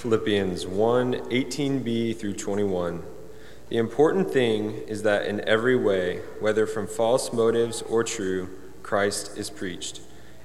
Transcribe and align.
Philippians 0.00 0.66
1 0.66 1.12
18b 1.12 2.16
through 2.16 2.32
21. 2.32 3.02
The 3.68 3.76
important 3.76 4.30
thing 4.30 4.78
is 4.88 5.02
that 5.02 5.26
in 5.26 5.46
every 5.46 5.76
way, 5.76 6.20
whether 6.40 6.66
from 6.66 6.86
false 6.86 7.34
motives 7.34 7.82
or 7.82 8.02
true, 8.02 8.48
Christ 8.82 9.36
is 9.36 9.50
preached. 9.50 10.00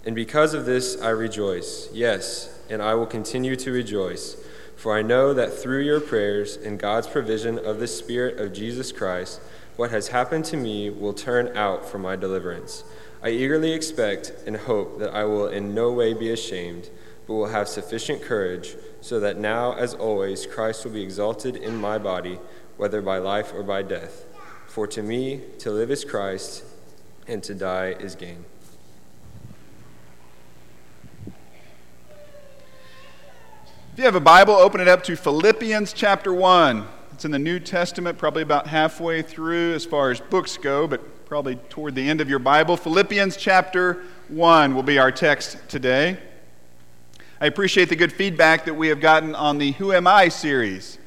And 0.06 0.14
because 0.14 0.54
of 0.54 0.66
this 0.66 1.02
I 1.02 1.12
rejoice, 1.12 1.88
yes, 1.94 2.60
and 2.70 2.82
I 2.82 2.96
will 2.96 3.06
continue 3.06 3.56
to 3.56 3.72
rejoice, 3.72 4.36
for 4.76 4.94
I 4.94 5.02
know 5.02 5.34
that 5.34 5.54
through 5.54 5.84
your 5.84 6.02
prayers 6.02 6.58
and 6.58 6.78
God's 6.78 7.08
provision 7.08 7.58
of 7.58 7.80
the 7.80 7.88
Spirit 7.88 8.38
of 8.38 8.52
Jesus 8.52 8.92
Christ, 8.92 9.40
what 9.78 9.90
has 9.90 10.10
happened 10.10 10.44
to 10.46 10.58
me 10.58 10.90
will 10.90 11.14
turn 11.14 11.56
out 11.56 11.88
for 11.88 11.98
my 11.98 12.18
deliverance. 12.18 12.84
I 13.24 13.30
eagerly 13.30 13.72
expect 13.72 14.34
and 14.46 14.58
hope 14.58 15.00
that 15.00 15.16
I 15.16 15.24
will 15.24 15.48
in 15.48 15.74
no 15.74 15.94
way 15.94 16.14
be 16.14 16.30
ashamed, 16.30 16.90
but 17.26 17.36
will 17.36 17.48
have 17.48 17.70
sufficient 17.70 18.22
courage 18.22 18.76
so 19.06 19.20
that 19.20 19.38
now, 19.38 19.72
as 19.74 19.94
always, 19.94 20.48
Christ 20.48 20.84
will 20.84 20.92
be 20.92 21.04
exalted 21.04 21.56
in 21.56 21.76
my 21.76 22.00
body, 22.00 22.40
whether 22.76 23.04
by 23.04 23.20
life 23.20 23.54
or 23.54 23.62
by 23.62 23.84
death. 23.84 24.26
For 24.66 24.88
to 24.88 25.04
me, 25.04 25.42
to 25.60 25.70
live 25.70 25.92
is 25.92 26.04
Christ, 26.04 26.64
and 27.28 27.44
to 27.44 27.54
die 27.54 27.90
is 28.00 28.16
gain. 28.16 28.44
If 33.94 34.00
you 34.00 34.06
have 34.06 34.16
a 34.16 34.20
Bible, 34.20 34.56
open 34.56 34.82
it 34.82 34.88
up 34.88 35.04
to 35.04 35.16
Philippians 35.16 35.94
chapter 35.94 36.34
1. 36.34 36.88
It's 37.12 37.26
in 37.26 37.30
the 37.30 37.38
New 37.38 37.60
Testament, 37.60 38.18
probably 38.18 38.42
about 38.42 38.66
halfway 38.66 39.22
through 39.22 39.76
as 39.76 39.86
far 39.86 40.10
as 40.10 40.20
books 40.20 40.58
go, 40.58 40.88
but 40.88 41.28
probably 41.28 41.58
toward 41.70 41.94
the 41.94 42.10
end 42.10 42.22
of 42.22 42.30
your 42.30 42.40
Bible. 42.40 42.76
Philippians 42.76 43.38
chapter 43.38 44.02
1 44.30 44.74
will 44.74 44.82
be 44.82 44.98
our 44.98 45.12
text 45.12 45.60
today. 45.70 46.18
I 47.42 47.48
appreciate 47.48 47.90
the 47.90 47.98
good 47.98 48.14
feedback 48.14 48.64
that 48.64 48.76
we 48.76 48.88
have 48.88 49.02
gotten 49.02 49.36
on 49.36 49.58
the 49.58 49.74
Who 49.74 49.92
Am 49.92 50.08
I 50.08 50.30
series. 50.30 50.98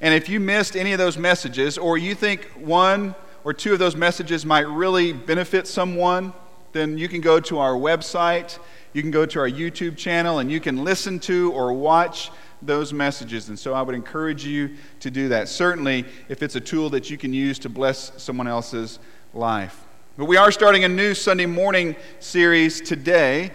And 0.00 0.14
if 0.14 0.30
you 0.30 0.40
missed 0.40 0.76
any 0.76 0.92
of 0.92 0.98
those 0.98 1.18
messages, 1.18 1.76
or 1.76 1.98
you 1.98 2.14
think 2.14 2.46
one 2.54 3.14
or 3.44 3.52
two 3.52 3.74
of 3.74 3.78
those 3.78 3.94
messages 3.94 4.46
might 4.46 4.66
really 4.66 5.12
benefit 5.12 5.66
someone, 5.66 6.32
then 6.72 6.96
you 6.96 7.06
can 7.06 7.20
go 7.20 7.38
to 7.40 7.58
our 7.58 7.74
website, 7.74 8.58
you 8.94 9.02
can 9.02 9.10
go 9.10 9.26
to 9.26 9.40
our 9.40 9.48
YouTube 9.48 9.98
channel, 9.98 10.38
and 10.38 10.50
you 10.50 10.58
can 10.58 10.84
listen 10.84 11.18
to 11.20 11.52
or 11.52 11.74
watch 11.74 12.30
those 12.62 12.94
messages. 12.94 13.50
And 13.50 13.58
so 13.58 13.74
I 13.74 13.82
would 13.82 13.94
encourage 13.94 14.46
you 14.46 14.74
to 15.00 15.10
do 15.10 15.28
that. 15.28 15.50
Certainly, 15.50 16.06
if 16.30 16.42
it's 16.42 16.56
a 16.56 16.62
tool 16.62 16.88
that 16.90 17.10
you 17.10 17.18
can 17.18 17.34
use 17.34 17.58
to 17.58 17.68
bless 17.68 18.10
someone 18.16 18.48
else's 18.48 18.98
life. 19.34 19.84
But 20.16 20.24
we 20.24 20.38
are 20.38 20.50
starting 20.50 20.84
a 20.84 20.88
new 20.88 21.12
Sunday 21.12 21.46
morning 21.46 21.94
series 22.20 22.80
today. 22.80 23.50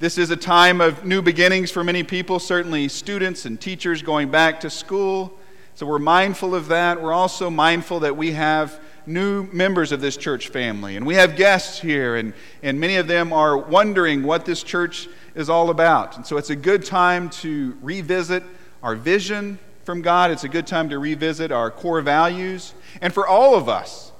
This 0.00 0.16
is 0.16 0.30
a 0.30 0.36
time 0.36 0.80
of 0.80 1.04
new 1.04 1.22
beginnings 1.22 1.72
for 1.72 1.82
many 1.82 2.04
people, 2.04 2.38
certainly 2.38 2.86
students 2.86 3.46
and 3.46 3.60
teachers 3.60 4.00
going 4.00 4.30
back 4.30 4.60
to 4.60 4.70
school. 4.70 5.36
So 5.74 5.86
we're 5.86 5.98
mindful 5.98 6.54
of 6.54 6.68
that. 6.68 7.02
We're 7.02 7.12
also 7.12 7.50
mindful 7.50 7.98
that 8.00 8.16
we 8.16 8.30
have 8.30 8.78
new 9.06 9.48
members 9.52 9.90
of 9.90 10.00
this 10.00 10.16
church 10.16 10.50
family, 10.50 10.96
and 10.96 11.04
we 11.04 11.16
have 11.16 11.34
guests 11.34 11.80
here, 11.80 12.14
and, 12.14 12.32
and 12.62 12.78
many 12.78 12.94
of 12.94 13.08
them 13.08 13.32
are 13.32 13.58
wondering 13.58 14.22
what 14.22 14.44
this 14.44 14.62
church 14.62 15.08
is 15.34 15.50
all 15.50 15.68
about. 15.68 16.16
And 16.16 16.24
so 16.24 16.36
it's 16.36 16.50
a 16.50 16.56
good 16.56 16.84
time 16.84 17.28
to 17.30 17.76
revisit 17.82 18.44
our 18.84 18.94
vision 18.94 19.58
from 19.82 20.00
God. 20.00 20.30
It's 20.30 20.44
a 20.44 20.48
good 20.48 20.68
time 20.68 20.90
to 20.90 21.00
revisit 21.00 21.50
our 21.50 21.72
core 21.72 22.02
values. 22.02 22.72
And 23.00 23.12
for 23.12 23.26
all 23.26 23.56
of 23.56 23.68
us, 23.68 24.12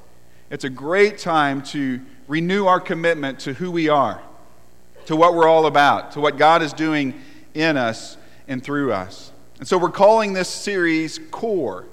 it's 0.51 0.65
a 0.65 0.71
great 0.71 1.19
time 1.19 1.63
to 1.67 2.01
renew 2.27 2.67
our 2.67 2.81
commitment 2.81 3.39
to 3.41 3.55
who 3.55 3.71
we 3.71 3.89
are 3.89 4.21
to 5.09 5.17
what 5.17 5.33
we're 5.35 5.49
all 5.49 5.65
about, 5.65 6.13
to 6.13 6.21
what 6.21 6.37
God 6.37 6.61
is 6.61 6.75
doing 6.75 7.15
in 7.55 7.79
us 7.79 8.19
and 8.47 8.63
through 8.63 8.93
us. 8.93 9.33
And 9.59 9.67
so 9.67 9.79
we're 9.79 9.89
calling 9.89 10.35
this 10.35 10.51
series 10.51 11.19
Core. 11.31 11.87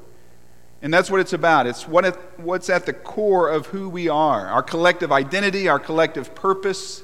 And 0.82 0.94
that's 0.94 1.10
what 1.10 1.22
it's 1.22 1.32
about. 1.32 1.66
It's 1.66 1.88
what 1.88 2.04
it, 2.04 2.16
what's 2.36 2.70
at 2.70 2.86
the 2.86 2.92
core 2.92 3.50
of 3.50 3.68
who 3.68 3.88
we 3.88 4.10
are 4.10 4.48
our 4.48 4.62
collective 4.62 5.14
identity, 5.14 5.70
our 5.70 5.80
collective 5.80 6.36
purpose. 6.36 7.04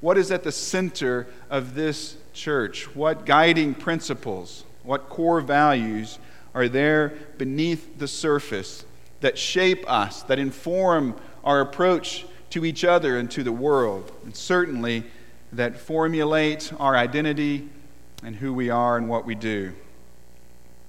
What 0.00 0.18
is 0.18 0.32
at 0.32 0.42
the 0.42 0.50
center 0.50 1.28
of 1.48 1.76
this 1.76 2.16
church? 2.32 2.92
What 2.96 3.24
guiding 3.24 3.72
principles, 3.72 4.64
what 4.82 5.08
core 5.08 5.40
values 5.40 6.18
are 6.56 6.68
there 6.68 7.14
beneath 7.38 8.00
the 8.00 8.08
surface 8.08 8.84
that 9.20 9.38
shape 9.38 9.88
us, 9.88 10.24
that 10.24 10.40
inform 10.40 11.14
our 11.44 11.60
approach 11.60 12.26
to 12.50 12.64
each 12.64 12.82
other 12.84 13.16
and 13.16 13.30
to 13.30 13.44
the 13.44 13.52
world? 13.52 14.10
And 14.24 14.34
certainly, 14.34 15.04
that 15.52 15.76
formulate 15.76 16.72
our 16.78 16.96
identity 16.96 17.68
and 18.22 18.36
who 18.36 18.52
we 18.52 18.70
are 18.70 18.96
and 18.96 19.08
what 19.08 19.26
we 19.26 19.34
do. 19.34 19.72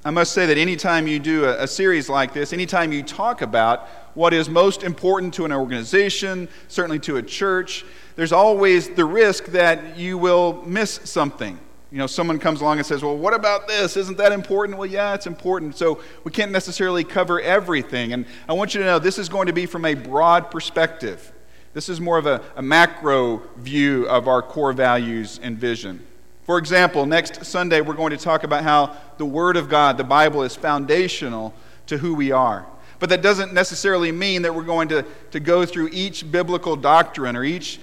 I 0.06 0.12
must 0.12 0.34
say 0.34 0.46
that 0.48 0.58
anytime 0.58 1.08
you 1.08 1.18
do 1.18 1.46
a, 1.46 1.64
a, 1.64 1.68
series 1.68 2.10
like 2.10 2.34
this, 2.34 2.52
anytime 2.52 2.92
you 2.92 3.04
talk 3.04 3.42
about 3.42 3.88
what 4.16 4.34
is 4.34 4.50
most 4.50 4.84
important 4.84 5.34
to 5.36 5.46
an 5.46 5.54
organization, 5.54 6.50
certainly 6.68 7.00
to 7.00 7.18
a 7.18 7.24
church, 7.24 7.86
there's 8.18 8.34
always 8.34 8.90
the 8.90 9.06
risk 9.06 9.46
that 9.48 9.98
you 9.98 10.18
will 10.18 10.62
miss 10.66 11.00
something. 11.06 11.58
You 11.90 12.00
know, 12.00 12.08
someone 12.08 12.38
comes 12.38 12.60
along 12.60 12.80
and 12.80 12.86
says, 12.86 13.02
Well, 13.02 13.16
what 13.16 13.34
about 13.34 13.68
this? 13.68 13.96
Isn't 13.96 14.18
that 14.18 14.34
important? 14.34 14.78
Well, 14.78 14.90
yeah, 14.90 15.14
it's 15.14 15.28
important. 15.28 15.78
So 15.78 16.02
we 16.24 16.32
can't 16.32 16.52
necessarily 16.52 17.04
cover 17.04 17.40
everything. 17.40 18.12
And 18.12 18.26
I 18.50 18.54
want 18.54 18.74
you 18.74 18.82
to 18.82 18.86
know 18.86 19.00
this 19.00 19.18
is 19.18 19.30
going 19.30 19.48
to 19.48 19.54
be 19.54 19.66
from 19.66 19.86
a 19.86 19.94
broad 19.94 20.52
perspective. 20.52 21.32
This 21.74 21.90
is 21.90 22.00
more 22.00 22.18
of 22.18 22.26
a, 22.26 22.42
a 22.56 22.62
macro 22.62 23.42
view 23.58 24.08
of 24.08 24.28
our 24.28 24.42
core 24.42 24.74
values 24.74 25.40
and 25.42 25.58
vision. 25.58 26.06
For 26.44 26.58
example, 26.58 27.06
next 27.06 27.46
Sunday 27.46 27.82
we're 27.82 27.96
going 27.96 28.12
to 28.12 28.18
talk 28.18 28.44
about 28.44 28.64
how 28.64 28.96
the 29.18 29.26
Word 29.26 29.58
of 29.58 29.70
God, 29.70 29.98
the 29.98 30.04
Bible, 30.04 30.44
is 30.44 30.56
foundational 30.56 31.54
to 31.88 31.98
who 31.98 32.14
we 32.14 32.32
are. 32.32 32.66
But 33.00 33.10
that 33.10 33.22
doesn't 33.22 33.54
necessarily 33.54 34.12
mean 34.12 34.44
that 34.44 34.54
we're 34.54 34.64
going 34.64 34.90
to, 34.90 35.06
to 35.32 35.40
go 35.40 35.66
through 35.66 35.90
each 35.92 36.32
biblical 36.32 36.76
doctrine 36.76 37.36
or 37.36 37.44
each 37.44 37.80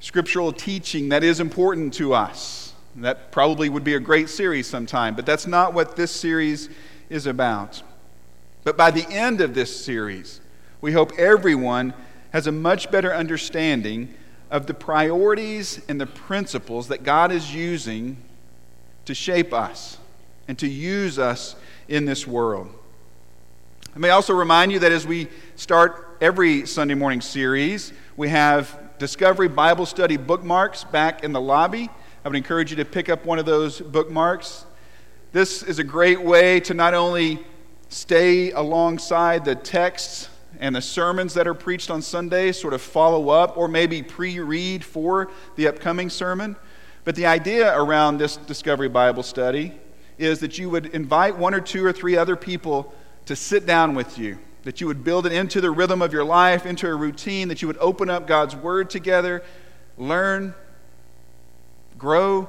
scriptural 0.00 0.52
teaching 0.52 1.10
that 1.10 1.22
is 1.22 1.40
important 1.40 1.94
to 1.94 2.14
us. 2.14 2.74
That 2.96 3.30
probably 3.30 3.68
would 3.68 3.84
be 3.84 3.94
a 3.94 4.00
great 4.00 4.28
series 4.28 4.66
sometime, 4.66 5.14
but 5.14 5.24
that's 5.24 5.46
not 5.46 5.74
what 5.74 5.96
this 5.96 6.10
series 6.10 6.68
is 7.08 7.26
about. 7.26 7.82
But 8.64 8.76
by 8.76 8.90
the 8.90 9.06
end 9.08 9.40
of 9.40 9.54
this 9.54 9.84
series, 9.84 10.40
we 10.80 10.92
hope 10.92 11.12
everyone 11.18 11.94
has 12.32 12.46
a 12.46 12.52
much 12.52 12.90
better 12.90 13.14
understanding 13.14 14.14
of 14.50 14.66
the 14.66 14.74
priorities 14.74 15.80
and 15.88 16.00
the 16.00 16.06
principles 16.06 16.88
that 16.88 17.02
God 17.02 17.32
is 17.32 17.54
using 17.54 18.16
to 19.04 19.14
shape 19.14 19.52
us 19.52 19.98
and 20.46 20.58
to 20.58 20.68
use 20.68 21.18
us 21.18 21.56
in 21.88 22.04
this 22.04 22.26
world. 22.26 22.68
I 23.94 23.98
may 23.98 24.10
also 24.10 24.34
remind 24.34 24.72
you 24.72 24.78
that 24.80 24.92
as 24.92 25.06
we 25.06 25.28
start 25.56 26.18
every 26.20 26.66
Sunday 26.66 26.94
morning 26.94 27.20
series, 27.20 27.92
we 28.16 28.28
have 28.28 28.98
Discovery 28.98 29.48
Bible 29.48 29.86
Study 29.86 30.16
bookmarks 30.16 30.84
back 30.84 31.24
in 31.24 31.32
the 31.32 31.40
lobby. 31.40 31.88
I 32.24 32.28
would 32.28 32.36
encourage 32.36 32.70
you 32.70 32.76
to 32.76 32.84
pick 32.84 33.08
up 33.08 33.24
one 33.24 33.38
of 33.38 33.46
those 33.46 33.80
bookmarks. 33.80 34.66
This 35.32 35.62
is 35.62 35.78
a 35.78 35.84
great 35.84 36.20
way 36.20 36.60
to 36.60 36.74
not 36.74 36.94
only 36.94 37.38
stay 37.88 38.50
alongside 38.50 39.44
the 39.44 39.54
texts 39.54 40.28
and 40.58 40.74
the 40.74 40.82
sermons 40.82 41.34
that 41.34 41.46
are 41.46 41.54
preached 41.54 41.90
on 41.90 42.02
Sunday 42.02 42.52
sort 42.52 42.74
of 42.74 42.80
follow 42.80 43.28
up 43.28 43.56
or 43.56 43.68
maybe 43.68 44.02
pre 44.02 44.38
read 44.40 44.84
for 44.84 45.30
the 45.56 45.68
upcoming 45.68 46.10
sermon. 46.10 46.56
But 47.04 47.14
the 47.14 47.26
idea 47.26 47.76
around 47.78 48.18
this 48.18 48.36
Discovery 48.36 48.88
Bible 48.88 49.22
study 49.22 49.78
is 50.18 50.40
that 50.40 50.58
you 50.58 50.68
would 50.68 50.86
invite 50.86 51.36
one 51.36 51.54
or 51.54 51.60
two 51.60 51.84
or 51.84 51.92
three 51.92 52.16
other 52.16 52.36
people 52.36 52.92
to 53.26 53.36
sit 53.36 53.66
down 53.66 53.94
with 53.94 54.18
you, 54.18 54.38
that 54.64 54.80
you 54.80 54.86
would 54.86 55.04
build 55.04 55.26
it 55.26 55.32
into 55.32 55.60
the 55.60 55.70
rhythm 55.70 56.02
of 56.02 56.12
your 56.12 56.24
life, 56.24 56.66
into 56.66 56.88
a 56.88 56.94
routine, 56.94 57.48
that 57.48 57.62
you 57.62 57.68
would 57.68 57.78
open 57.78 58.10
up 58.10 58.26
God's 58.26 58.56
Word 58.56 58.90
together, 58.90 59.42
learn, 59.96 60.54
grow, 61.96 62.48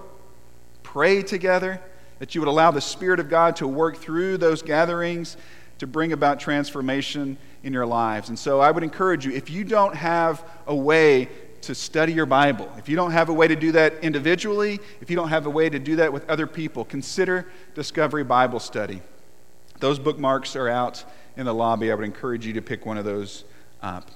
pray 0.84 1.22
together, 1.22 1.80
that 2.18 2.34
you 2.34 2.42
would 2.42 2.48
allow 2.48 2.72
the 2.72 2.82
Spirit 2.82 3.20
of 3.20 3.30
God 3.30 3.56
to 3.58 3.68
work 3.68 3.98
through 3.98 4.38
those 4.38 4.62
gatherings 4.62 5.38
to 5.78 5.88
bring 5.88 6.12
about 6.12 6.40
transformation 6.40 7.38
in 7.64 7.74
your 7.74 7.86
lives. 7.86 8.30
And 8.30 8.38
so 8.38 8.60
I 8.60 8.72
would 8.72 8.84
encourage 8.84 9.26
you 9.26 9.32
if 9.32 9.50
you 9.50 9.64
don't 9.64 9.96
have 9.96 10.44
a 10.68 10.76
way 10.76 11.30
to 11.62 11.76
study 11.76 12.14
your 12.14 12.26
Bible, 12.26 12.72
if 12.78 12.88
you 12.88 12.96
don't 12.96 13.12
have 13.12 13.30
a 13.30 13.34
way 13.34 13.48
to 13.48 13.56
do 13.56 13.74
that 13.74 13.96
individually, 14.02 14.80
if 15.02 15.10
you 15.10 15.16
don't 15.16 15.30
have 15.30 15.46
a 15.46 15.50
way 15.50 15.70
to 15.70 15.78
do 15.78 15.98
that 15.98 16.14
with 16.14 16.30
other 16.30 16.48
people, 16.48 16.86
consider 16.86 17.46
Discovery 17.76 18.24
Bible 18.24 18.60
Study. 18.60 19.02
Those 19.80 20.00
bookmarks 20.00 20.56
are 20.56 20.70
out 20.70 21.04
in 21.36 21.46
the 21.46 21.54
lobby. 21.54 21.92
I 21.92 21.96
would 21.96 22.06
encourage 22.06 22.46
you 22.46 22.54
to 22.54 22.62
pick 22.62 22.86
one 22.86 22.98
of 22.98 23.06
those 23.06 23.44
up. 23.82 24.10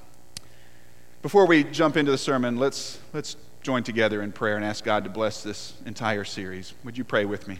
Before 1.21 1.45
we 1.45 1.63
jump 1.63 1.95
into 1.95 2.11
the 2.11 2.17
sermon, 2.17 2.57
let's, 2.57 2.99
let's 3.13 3.37
join 3.61 3.83
together 3.83 4.21
in 4.21 4.31
prayer 4.31 4.57
and 4.57 4.65
ask 4.65 4.83
God 4.83 5.05
to 5.05 5.09
bless 5.09 5.41
this 5.41 5.73
entire 5.85 6.25
series. 6.25 6.73
Would 6.83 6.97
you 6.97 7.03
pray 7.03 7.25
with 7.25 7.47
me? 7.47 7.59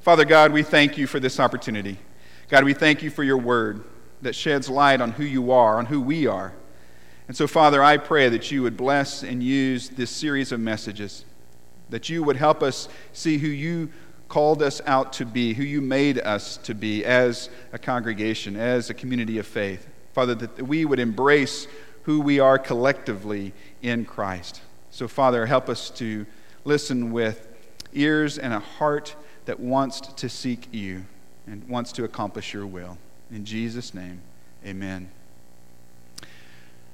Father 0.00 0.24
God, 0.24 0.52
we 0.52 0.62
thank 0.62 0.96
you 0.96 1.06
for 1.06 1.20
this 1.20 1.38
opportunity. 1.38 1.98
God, 2.48 2.64
we 2.64 2.74
thank 2.74 3.02
you 3.02 3.10
for 3.10 3.22
your 3.22 3.38
word 3.38 3.84
that 4.24 4.34
sheds 4.34 4.68
light 4.68 5.00
on 5.00 5.12
who 5.12 5.24
you 5.24 5.52
are, 5.52 5.78
on 5.78 5.86
who 5.86 6.00
we 6.00 6.26
are. 6.26 6.52
And 7.28 7.36
so, 7.36 7.46
Father, 7.46 7.82
I 7.82 7.96
pray 7.96 8.28
that 8.28 8.50
you 8.50 8.62
would 8.62 8.76
bless 8.76 9.22
and 9.22 9.42
use 9.42 9.88
this 9.88 10.10
series 10.10 10.52
of 10.52 10.60
messages, 10.60 11.24
that 11.90 12.08
you 12.08 12.22
would 12.22 12.36
help 12.36 12.62
us 12.62 12.88
see 13.12 13.38
who 13.38 13.48
you 13.48 13.90
called 14.28 14.62
us 14.62 14.80
out 14.86 15.12
to 15.14 15.24
be, 15.24 15.54
who 15.54 15.62
you 15.62 15.80
made 15.80 16.18
us 16.18 16.56
to 16.58 16.74
be 16.74 17.04
as 17.04 17.48
a 17.72 17.78
congregation, 17.78 18.56
as 18.56 18.90
a 18.90 18.94
community 18.94 19.38
of 19.38 19.46
faith. 19.46 19.88
Father, 20.12 20.34
that 20.34 20.62
we 20.62 20.84
would 20.84 20.98
embrace 20.98 21.66
who 22.02 22.20
we 22.20 22.40
are 22.40 22.58
collectively 22.58 23.52
in 23.82 24.04
Christ. 24.04 24.60
So, 24.90 25.08
Father, 25.08 25.46
help 25.46 25.68
us 25.68 25.90
to 25.90 26.26
listen 26.64 27.12
with 27.12 27.48
ears 27.92 28.38
and 28.38 28.52
a 28.52 28.58
heart 28.58 29.16
that 29.44 29.60
wants 29.60 30.00
to 30.00 30.28
seek 30.28 30.68
you 30.72 31.04
and 31.46 31.66
wants 31.68 31.92
to 31.92 32.04
accomplish 32.04 32.52
your 32.52 32.66
will. 32.66 32.98
In 33.34 33.44
Jesus' 33.44 33.94
name, 33.94 34.20
amen. 34.64 35.10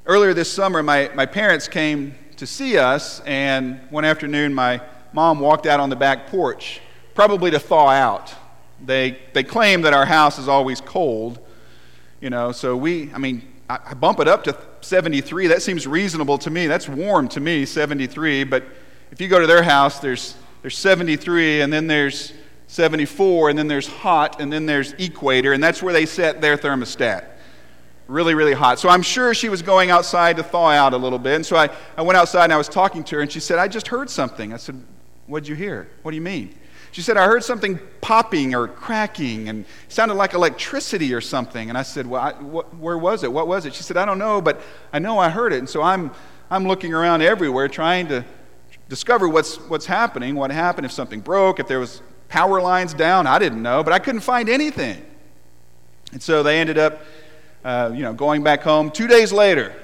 Earlier 0.06 0.32
this 0.32 0.50
summer, 0.50 0.82
my, 0.82 1.10
my 1.14 1.26
parents 1.26 1.68
came 1.68 2.14
to 2.38 2.46
see 2.46 2.78
us, 2.78 3.20
and 3.26 3.78
one 3.90 4.06
afternoon, 4.06 4.54
my 4.54 4.80
mom 5.12 5.38
walked 5.40 5.66
out 5.66 5.80
on 5.80 5.90
the 5.90 5.96
back 5.96 6.28
porch, 6.28 6.80
probably 7.14 7.50
to 7.50 7.58
thaw 7.58 7.90
out. 7.90 8.34
They, 8.82 9.18
they 9.34 9.42
claim 9.42 9.82
that 9.82 9.92
our 9.92 10.06
house 10.06 10.38
is 10.38 10.48
always 10.48 10.80
cold, 10.80 11.38
you 12.22 12.30
know, 12.30 12.52
so 12.52 12.74
we, 12.74 13.12
I 13.12 13.18
mean, 13.18 13.46
I, 13.68 13.78
I 13.88 13.92
bump 13.92 14.18
it 14.18 14.26
up 14.26 14.42
to 14.44 14.56
73. 14.80 15.48
That 15.48 15.60
seems 15.60 15.86
reasonable 15.86 16.38
to 16.38 16.48
me. 16.48 16.66
That's 16.66 16.88
warm 16.88 17.28
to 17.28 17.40
me, 17.40 17.66
73. 17.66 18.44
But 18.44 18.64
if 19.10 19.20
you 19.20 19.28
go 19.28 19.40
to 19.40 19.46
their 19.46 19.62
house, 19.62 19.98
there's, 19.98 20.36
there's 20.62 20.78
73, 20.78 21.60
and 21.60 21.70
then 21.70 21.86
there's 21.86 22.32
74, 22.70 23.50
and 23.50 23.58
then 23.58 23.66
there's 23.66 23.88
hot, 23.88 24.40
and 24.40 24.52
then 24.52 24.64
there's 24.64 24.92
equator, 24.92 25.52
and 25.52 25.60
that's 25.62 25.82
where 25.82 25.92
they 25.92 26.06
set 26.06 26.40
their 26.40 26.56
thermostat. 26.56 27.24
Really, 28.06 28.32
really 28.34 28.52
hot. 28.52 28.78
So 28.78 28.88
I'm 28.88 29.02
sure 29.02 29.34
she 29.34 29.48
was 29.48 29.60
going 29.60 29.90
outside 29.90 30.36
to 30.36 30.44
thaw 30.44 30.70
out 30.70 30.94
a 30.94 30.96
little 30.96 31.18
bit. 31.18 31.34
And 31.34 31.44
so 31.44 31.56
I, 31.56 31.68
I 31.96 32.02
went 32.02 32.16
outside 32.16 32.44
and 32.44 32.52
I 32.52 32.56
was 32.56 32.68
talking 32.68 33.02
to 33.04 33.16
her, 33.16 33.22
and 33.22 33.30
she 33.30 33.40
said, 33.40 33.58
I 33.58 33.66
just 33.66 33.88
heard 33.88 34.08
something. 34.08 34.52
I 34.52 34.56
said, 34.56 34.80
What'd 35.26 35.48
you 35.48 35.56
hear? 35.56 35.88
What 36.02 36.12
do 36.12 36.16
you 36.16 36.20
mean? 36.22 36.54
She 36.92 37.02
said, 37.02 37.16
I 37.16 37.26
heard 37.26 37.42
something 37.42 37.78
popping 38.00 38.54
or 38.54 38.66
cracking 38.66 39.48
and 39.48 39.64
sounded 39.88 40.14
like 40.14 40.34
electricity 40.34 41.12
or 41.12 41.20
something. 41.20 41.68
And 41.68 41.78
I 41.78 41.82
said, 41.82 42.06
Well, 42.06 42.22
I, 42.22 42.32
wh- 42.34 42.80
where 42.80 42.98
was 42.98 43.24
it? 43.24 43.32
What 43.32 43.48
was 43.48 43.66
it? 43.66 43.74
She 43.74 43.82
said, 43.82 43.96
I 43.96 44.04
don't 44.04 44.18
know, 44.18 44.40
but 44.40 44.60
I 44.92 45.00
know 45.00 45.18
I 45.18 45.28
heard 45.28 45.52
it. 45.52 45.58
And 45.58 45.68
so 45.68 45.82
I'm, 45.82 46.12
I'm 46.50 46.66
looking 46.66 46.94
around 46.94 47.22
everywhere 47.22 47.66
trying 47.66 48.06
to 48.08 48.24
discover 48.88 49.28
what's, 49.28 49.56
what's 49.68 49.86
happening, 49.86 50.36
what 50.36 50.52
happened, 50.52 50.84
if 50.84 50.92
something 50.92 51.20
broke, 51.20 51.58
if 51.58 51.66
there 51.66 51.80
was 51.80 52.00
power 52.30 52.62
lines 52.62 52.94
down. 52.94 53.26
I 53.26 53.38
didn't 53.38 53.62
know, 53.62 53.84
but 53.84 53.92
I 53.92 53.98
couldn't 53.98 54.22
find 54.22 54.48
anything. 54.48 55.04
And 56.12 56.22
so 56.22 56.42
they 56.42 56.58
ended 56.58 56.78
up, 56.78 57.02
uh, 57.62 57.92
you 57.94 58.02
know, 58.02 58.14
going 58.14 58.42
back 58.42 58.62
home. 58.62 58.90
Two 58.90 59.06
days 59.06 59.30
later, 59.30 59.74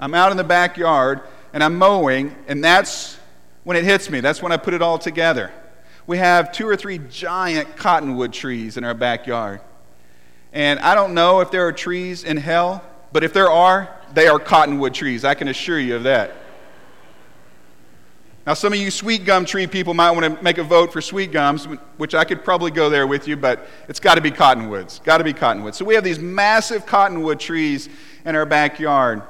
I'm 0.00 0.14
out 0.14 0.30
in 0.30 0.38
the 0.38 0.44
backyard 0.44 1.20
and 1.52 1.62
I'm 1.62 1.76
mowing, 1.76 2.34
and 2.46 2.64
that's 2.64 3.18
when 3.64 3.76
it 3.76 3.84
hits 3.84 4.08
me. 4.08 4.20
That's 4.20 4.40
when 4.40 4.52
I 4.52 4.56
put 4.56 4.72
it 4.72 4.80
all 4.80 4.98
together 4.98 5.52
we 6.08 6.16
have 6.16 6.52
two 6.52 6.66
or 6.66 6.74
three 6.74 6.98
giant 7.10 7.76
cottonwood 7.76 8.32
trees 8.32 8.78
in 8.78 8.82
our 8.82 8.94
backyard. 8.94 9.60
And 10.54 10.80
I 10.80 10.94
don't 10.94 11.12
know 11.12 11.40
if 11.40 11.50
there 11.50 11.66
are 11.68 11.72
trees 11.72 12.24
in 12.24 12.38
hell, 12.38 12.82
but 13.12 13.22
if 13.22 13.34
there 13.34 13.50
are, 13.50 13.94
they 14.14 14.26
are 14.26 14.38
cottonwood 14.38 14.94
trees. 14.94 15.22
I 15.22 15.34
can 15.34 15.48
assure 15.48 15.78
you 15.78 15.96
of 15.96 16.04
that. 16.04 16.34
Now, 18.48 18.54
some 18.54 18.72
of 18.72 18.78
you 18.78 18.90
sweet 18.90 19.26
gum 19.26 19.44
tree 19.44 19.66
people 19.66 19.92
might 19.92 20.10
want 20.12 20.24
to 20.24 20.42
make 20.42 20.56
a 20.56 20.62
vote 20.62 20.90
for 20.90 21.02
sweet 21.02 21.32
gums, 21.32 21.66
which 21.98 22.14
I 22.14 22.24
could 22.24 22.44
probably 22.44 22.70
go 22.70 22.88
there 22.88 23.06
with 23.06 23.28
you, 23.28 23.36
but 23.36 23.68
it's 23.90 24.00
got 24.00 24.14
to 24.14 24.22
be 24.22 24.30
cottonwoods. 24.30 25.00
Got 25.00 25.18
to 25.18 25.24
be 25.24 25.34
cottonwoods. 25.34 25.76
So 25.76 25.84
we 25.84 25.94
have 25.96 26.02
these 26.02 26.18
massive 26.18 26.86
cottonwood 26.86 27.40
trees 27.40 27.90
in 28.24 28.34
our 28.34 28.46
backyard. 28.46 29.20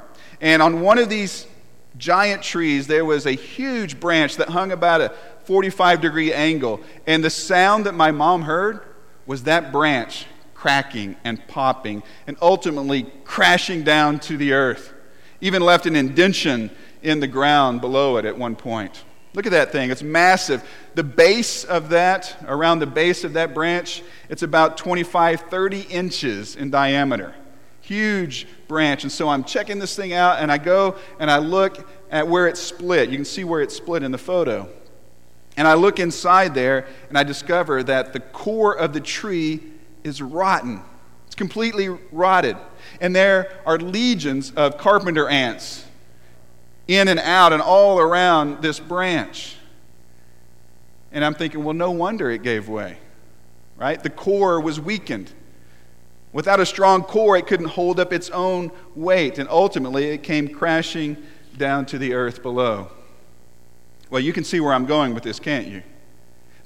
And 0.40 0.62
on 0.62 0.82
one 0.82 0.98
of 0.98 1.08
these 1.08 1.48
giant 1.96 2.44
trees, 2.44 2.86
there 2.86 3.04
was 3.04 3.26
a 3.26 3.32
huge 3.32 3.98
branch 3.98 4.36
that 4.36 4.50
hung 4.50 4.70
about 4.70 5.00
a 5.00 5.12
45 5.46 6.00
degree 6.00 6.32
angle. 6.32 6.80
And 7.04 7.24
the 7.24 7.30
sound 7.30 7.86
that 7.86 7.96
my 7.96 8.12
mom 8.12 8.42
heard 8.42 8.82
was 9.26 9.42
that 9.42 9.72
branch 9.72 10.26
cracking 10.54 11.16
and 11.24 11.44
popping 11.48 12.04
and 12.28 12.36
ultimately 12.40 13.10
crashing 13.24 13.82
down 13.82 14.20
to 14.20 14.36
the 14.36 14.52
earth, 14.52 14.94
even 15.40 15.60
left 15.60 15.86
an 15.86 15.96
indention 15.96 16.70
in 17.02 17.18
the 17.18 17.26
ground 17.26 17.80
below 17.80 18.16
it 18.16 18.24
at 18.24 18.38
one 18.38 18.54
point. 18.54 19.04
Look 19.34 19.46
at 19.46 19.52
that 19.52 19.72
thing. 19.72 19.90
It's 19.90 20.02
massive. 20.02 20.62
The 20.94 21.04
base 21.04 21.64
of 21.64 21.90
that, 21.90 22.36
around 22.46 22.78
the 22.78 22.86
base 22.86 23.24
of 23.24 23.34
that 23.34 23.54
branch, 23.54 24.02
it's 24.28 24.42
about 24.42 24.76
25, 24.76 25.42
30 25.42 25.80
inches 25.82 26.56
in 26.56 26.70
diameter. 26.70 27.34
Huge 27.80 28.46
branch. 28.66 29.02
And 29.04 29.12
so 29.12 29.28
I'm 29.28 29.44
checking 29.44 29.78
this 29.78 29.94
thing 29.94 30.12
out, 30.12 30.38
and 30.40 30.50
I 30.50 30.58
go 30.58 30.96
and 31.18 31.30
I 31.30 31.38
look 31.38 31.88
at 32.10 32.26
where 32.26 32.48
it's 32.48 32.60
split. 32.60 33.10
You 33.10 33.16
can 33.16 33.24
see 33.24 33.44
where 33.44 33.60
it's 33.60 33.76
split 33.76 34.02
in 34.02 34.12
the 34.12 34.18
photo. 34.18 34.68
And 35.56 35.66
I 35.66 35.74
look 35.74 35.98
inside 35.98 36.54
there 36.54 36.86
and 37.08 37.18
I 37.18 37.24
discover 37.24 37.82
that 37.82 38.12
the 38.12 38.20
core 38.20 38.78
of 38.78 38.92
the 38.92 39.00
tree 39.00 39.60
is 40.04 40.22
rotten. 40.22 40.82
It's 41.26 41.34
completely 41.34 41.88
rotted. 42.12 42.56
And 43.00 43.14
there 43.14 43.60
are 43.66 43.76
legions 43.76 44.52
of 44.52 44.78
carpenter 44.78 45.28
ants 45.28 45.84
in 46.88 47.06
and 47.06 47.20
out 47.20 47.52
and 47.52 47.62
all 47.62 48.00
around 48.00 48.62
this 48.62 48.80
branch. 48.80 49.56
And 51.12 51.24
I'm 51.24 51.34
thinking, 51.34 51.62
well, 51.62 51.74
no 51.74 51.90
wonder 51.90 52.30
it 52.30 52.42
gave 52.42 52.68
way, 52.68 52.98
right? 53.76 54.02
The 54.02 54.10
core 54.10 54.60
was 54.60 54.80
weakened. 54.80 55.30
Without 56.32 56.60
a 56.60 56.66
strong 56.66 57.02
core, 57.02 57.36
it 57.36 57.46
couldn't 57.46 57.68
hold 57.68 58.00
up 58.00 58.12
its 58.12 58.28
own 58.30 58.70
weight, 58.94 59.38
and 59.38 59.48
ultimately 59.48 60.06
it 60.06 60.22
came 60.22 60.48
crashing 60.48 61.16
down 61.56 61.86
to 61.86 61.98
the 61.98 62.14
earth 62.14 62.42
below. 62.42 62.90
Well, 64.10 64.20
you 64.20 64.32
can 64.32 64.44
see 64.44 64.60
where 64.60 64.72
I'm 64.72 64.86
going 64.86 65.14
with 65.14 65.22
this, 65.22 65.38
can't 65.38 65.66
you? 65.66 65.82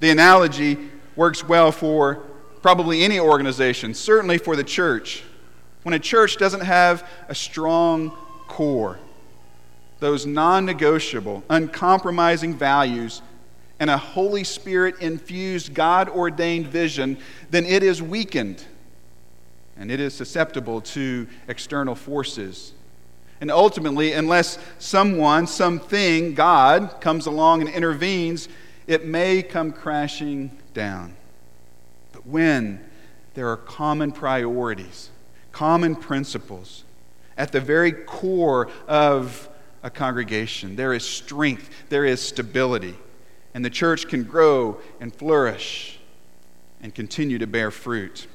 The 0.00 0.10
analogy 0.10 0.78
works 1.16 1.44
well 1.44 1.70
for 1.72 2.16
probably 2.60 3.02
any 3.02 3.18
organization, 3.18 3.94
certainly 3.94 4.38
for 4.38 4.56
the 4.56 4.64
church. 4.64 5.22
When 5.82 5.94
a 5.94 5.98
church 5.98 6.36
doesn't 6.36 6.60
have 6.60 7.08
a 7.28 7.34
strong 7.34 8.10
core, 8.46 8.98
those 10.02 10.26
non 10.26 10.66
negotiable, 10.66 11.42
uncompromising 11.48 12.54
values, 12.54 13.22
and 13.80 13.88
a 13.88 13.96
Holy 13.96 14.44
Spirit 14.44 15.00
infused, 15.00 15.72
God 15.72 16.08
ordained 16.10 16.66
vision, 16.66 17.16
then 17.50 17.64
it 17.64 17.82
is 17.82 18.02
weakened 18.02 18.64
and 19.76 19.90
it 19.90 19.98
is 19.98 20.12
susceptible 20.12 20.82
to 20.82 21.26
external 21.48 21.94
forces 21.94 22.74
and 23.42 23.50
ultimately, 23.50 24.12
unless 24.12 24.56
someone, 24.78 25.48
something, 25.48 26.34
God, 26.34 27.00
comes 27.00 27.26
along 27.26 27.62
and 27.62 27.68
intervenes, 27.68 28.48
it 28.86 29.04
may 29.04 29.42
come 29.42 29.72
crashing 29.72 30.56
down. 30.74 31.16
But 32.12 32.24
when 32.24 32.78
there 33.34 33.48
are 33.48 33.56
common 33.56 34.12
priorities, 34.12 35.10
common 35.50 35.96
principles, 35.96 36.84
at 37.36 37.50
the 37.50 37.60
very 37.60 37.90
core 37.90 38.70
of 38.86 39.48
a 39.82 39.90
congregation, 39.90 40.76
there 40.76 40.92
is 40.92 41.04
strength, 41.08 41.70
there 41.88 42.04
is 42.04 42.20
stability, 42.20 42.96
and 43.54 43.64
the 43.64 43.70
church 43.70 44.08
can 44.08 44.24
grow 44.24 44.80
and 45.00 45.14
flourish 45.14 45.98
and 46.80 46.94
continue 46.94 47.38
to 47.38 47.46
bear 47.46 47.70
fruit. 47.70 48.26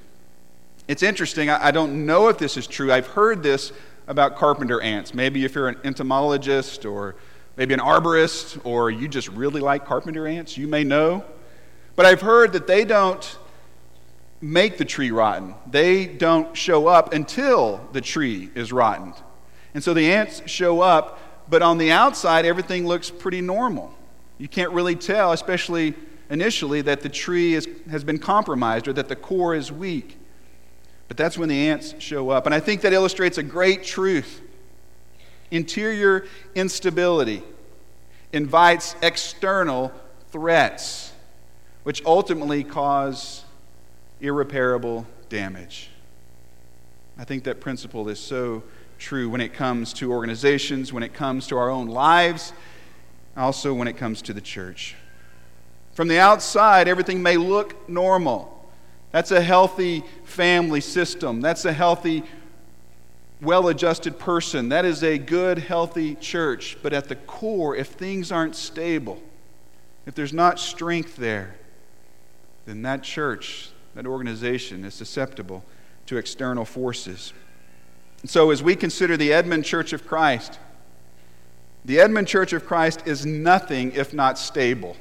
It's 0.87 1.03
interesting, 1.03 1.49
I, 1.49 1.71
don't 1.71 2.05
know 2.05 2.29
if 2.29 2.37
this 2.37 2.55
is 2.55 2.65
true. 2.65 2.93
I've 2.93 3.07
heard 3.07 3.43
this 3.43 3.73
about 4.07 4.37
carpenter 4.37 4.79
ants. 4.79 5.13
Maybe 5.13 5.43
if 5.43 5.53
you're 5.53 5.67
an 5.67 5.77
entomologist 5.83 6.85
or 6.85 7.15
maybe 7.57 7.73
an 7.73 7.81
arborist 7.81 8.59
or 8.63 8.89
you 8.89 9.09
just 9.09 9.27
really 9.29 9.59
like 9.59 9.85
carpenter 9.85 10.27
ants, 10.27 10.57
you 10.57 10.67
may 10.67 10.85
know. 10.85 11.25
But 11.97 12.05
I've 12.05 12.21
heard 12.21 12.53
that 12.53 12.67
they 12.67 12.85
don't 12.85 13.37
make 14.39 14.77
the 14.77 14.85
tree 14.85 15.11
rotten. 15.11 15.55
They 15.69 16.05
don't 16.05 16.55
show 16.55 16.87
up 16.87 17.13
until 17.13 17.85
the 17.91 18.01
tree 18.01 18.49
is 18.55 18.71
rotten. 18.71 19.13
And 19.73 19.83
so 19.83 19.93
the 19.93 20.11
ants 20.11 20.41
show 20.45 20.81
up, 20.81 21.19
but 21.49 21.61
on 21.61 21.77
the 21.77 21.91
outside, 21.91 22.45
everything 22.45 22.85
looks 22.85 23.09
pretty 23.09 23.41
normal. 23.41 23.93
You 24.37 24.47
can't 24.47 24.71
really 24.71 24.95
tell, 24.95 25.31
especially 25.31 25.93
initially, 26.29 26.81
that 26.81 27.01
the 27.01 27.09
tree 27.09 27.53
is, 27.53 27.67
has 27.89 28.03
been 28.03 28.19
compromised 28.19 28.87
or 28.87 28.93
that 28.93 29.07
the 29.07 29.15
core 29.15 29.55
is 29.55 29.71
weak. 29.71 30.17
But 31.07 31.17
that's 31.17 31.37
when 31.37 31.49
the 31.49 31.69
ants 31.69 31.95
show 31.99 32.29
up. 32.29 32.45
And 32.45 32.53
I 32.53 32.59
think 32.59 32.81
that 32.81 32.93
illustrates 32.93 33.37
a 33.37 33.43
great 33.43 33.83
truth. 33.83 34.41
Interior 35.51 36.25
instability 36.53 37.43
invites 38.33 38.95
external 39.01 39.93
threats, 40.31 41.13
which 41.83 42.03
ultimately 42.05 42.63
cause 42.63 43.45
irreparable 44.19 45.07
damage. 45.29 45.89
I 47.17 47.23
think 47.23 47.45
that 47.45 47.61
principle 47.61 48.09
is 48.09 48.19
so 48.19 48.63
true 48.97 49.29
when 49.29 49.41
it 49.41 49.53
comes 49.53 49.93
to 49.93 50.11
organizations, 50.11 50.91
when 50.91 51.03
it 51.03 51.13
comes 51.13 51.47
to 51.47 51.57
our 51.57 51.69
own 51.69 51.87
lives, 51.87 52.53
also 53.35 53.73
when 53.73 53.87
it 53.87 53.97
comes 53.97 54.21
to 54.23 54.33
the 54.33 54.41
church. 54.41 54.95
From 55.93 56.07
the 56.07 56.19
outside, 56.19 56.87
everything 56.87 57.23
may 57.23 57.37
look 57.37 57.89
normal. 57.89 58.53
That's 59.11 59.31
a 59.31 59.41
healthy 59.41 60.03
family 60.25 60.81
system. 60.81 61.41
That's 61.41 61.65
a 61.65 61.73
healthy, 61.73 62.23
well 63.41 63.67
adjusted 63.67 64.19
person. 64.19 64.69
That 64.69 64.85
is 64.85 65.03
a 65.03 65.17
good, 65.17 65.59
healthy 65.59 66.15
church. 66.15 66.77
But 66.83 66.93
at 66.93 67.07
the 67.07 67.15
core, 67.15 67.75
if 67.75 67.87
things 67.87 68.31
aren't 68.31 68.55
stable, 68.55 69.21
if 70.05 70.13
there's 70.13 70.33
not 70.33 70.59
strength 70.59 71.15
there, 71.15 71.55
then 72.65 72.81
that 72.83 73.01
church, 73.01 73.71
that 73.95 74.05
organization 74.05 74.85
is 74.85 74.93
susceptible 74.93 75.63
to 76.05 76.17
external 76.17 76.65
forces. 76.65 77.33
And 78.27 78.31
so, 78.33 78.51
as 78.51 78.61
we 78.61 78.75
consider 78.75 79.15
the 79.15 79.31
Edmond 79.31 79.63
Church 79.63 79.93
of 79.93 80.05
Christ, 80.05 80.59
the 81.85 82.01
Edmond 82.01 82.27
Church 82.27 82.51
of 82.51 82.65
Christ 82.65 83.03
is 83.05 83.25
nothing 83.25 83.93
if 83.93 84.13
not 84.13 84.37
stable. 84.37 84.97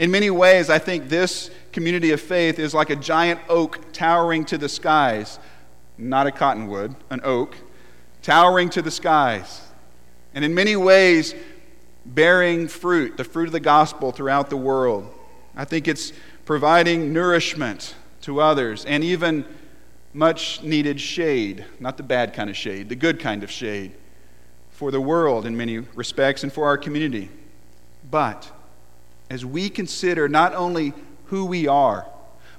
In 0.00 0.10
many 0.10 0.28
ways, 0.28 0.68
I 0.68 0.80
think 0.80 1.08
this 1.08 1.48
community 1.70 2.10
of 2.10 2.20
faith 2.20 2.58
is 2.58 2.74
like 2.74 2.90
a 2.90 2.96
giant 2.96 3.38
oak 3.48 3.92
towering 3.92 4.44
to 4.46 4.58
the 4.58 4.68
skies, 4.68 5.38
not 5.96 6.26
a 6.26 6.32
cottonwood, 6.32 6.96
an 7.08 7.20
oak, 7.22 7.56
towering 8.20 8.68
to 8.70 8.82
the 8.82 8.90
skies. 8.90 9.62
And 10.34 10.44
in 10.44 10.52
many 10.52 10.74
ways, 10.74 11.36
bearing 12.04 12.66
fruit, 12.66 13.16
the 13.16 13.22
fruit 13.22 13.46
of 13.46 13.52
the 13.52 13.60
gospel 13.60 14.10
throughout 14.10 14.50
the 14.50 14.56
world. 14.56 15.08
I 15.54 15.64
think 15.64 15.86
it's 15.86 16.12
providing 16.46 17.12
nourishment 17.12 17.94
to 18.22 18.40
others 18.40 18.84
and 18.86 19.04
even 19.04 19.44
much 20.18 20.60
needed 20.64 21.00
shade, 21.00 21.64
not 21.78 21.96
the 21.96 22.02
bad 22.02 22.34
kind 22.34 22.50
of 22.50 22.56
shade, 22.56 22.88
the 22.88 22.96
good 22.96 23.20
kind 23.20 23.44
of 23.44 23.50
shade 23.50 23.92
for 24.68 24.90
the 24.90 25.00
world 25.00 25.46
in 25.46 25.56
many 25.56 25.78
respects 25.78 26.42
and 26.42 26.52
for 26.52 26.66
our 26.66 26.76
community. 26.76 27.30
But 28.10 28.50
as 29.30 29.46
we 29.46 29.70
consider 29.70 30.28
not 30.28 30.56
only 30.56 30.92
who 31.26 31.44
we 31.44 31.68
are, 31.68 32.04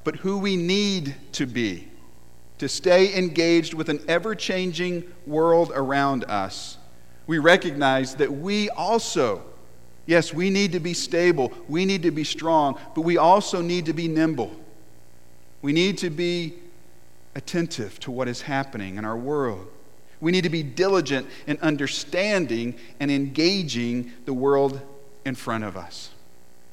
but 0.06 0.16
who 0.16 0.38
we 0.38 0.56
need 0.56 1.14
to 1.34 1.46
be 1.46 1.90
to 2.60 2.70
stay 2.70 3.14
engaged 3.18 3.74
with 3.74 3.90
an 3.90 4.00
ever 4.08 4.36
changing 4.36 5.04
world 5.28 5.74
around 5.76 6.24
us, 6.30 6.78
we 7.28 7.40
recognize 7.40 8.16
that 8.16 8.32
we 8.32 8.70
also, 8.70 9.44
yes, 10.06 10.34
we 10.34 10.50
need 10.50 10.72
to 10.72 10.80
be 10.80 10.94
stable, 10.94 11.52
we 11.68 11.84
need 11.84 12.04
to 12.04 12.12
be 12.12 12.24
strong, 12.24 12.80
but 12.96 13.02
we 13.02 13.18
also 13.18 13.62
need 13.62 13.86
to 13.86 13.94
be 13.94 14.08
nimble. 14.08 14.56
We 15.62 15.74
need 15.74 15.98
to 15.98 16.10
be 16.10 16.54
attentive 17.36 18.00
to 18.02 18.12
what 18.12 18.28
is 18.28 18.44
happening 18.44 18.98
in 18.98 19.06
our 19.06 19.18
world. 19.18 19.68
We 20.22 20.32
need 20.32 20.44
to 20.44 20.50
be 20.50 20.64
diligent 20.64 21.28
in 21.48 21.58
understanding 21.62 22.76
and 23.00 23.10
engaging 23.10 24.12
the 24.26 24.34
world 24.34 24.82
in 25.26 25.36
front 25.36 25.64
of 25.64 25.78
us. 25.78 26.10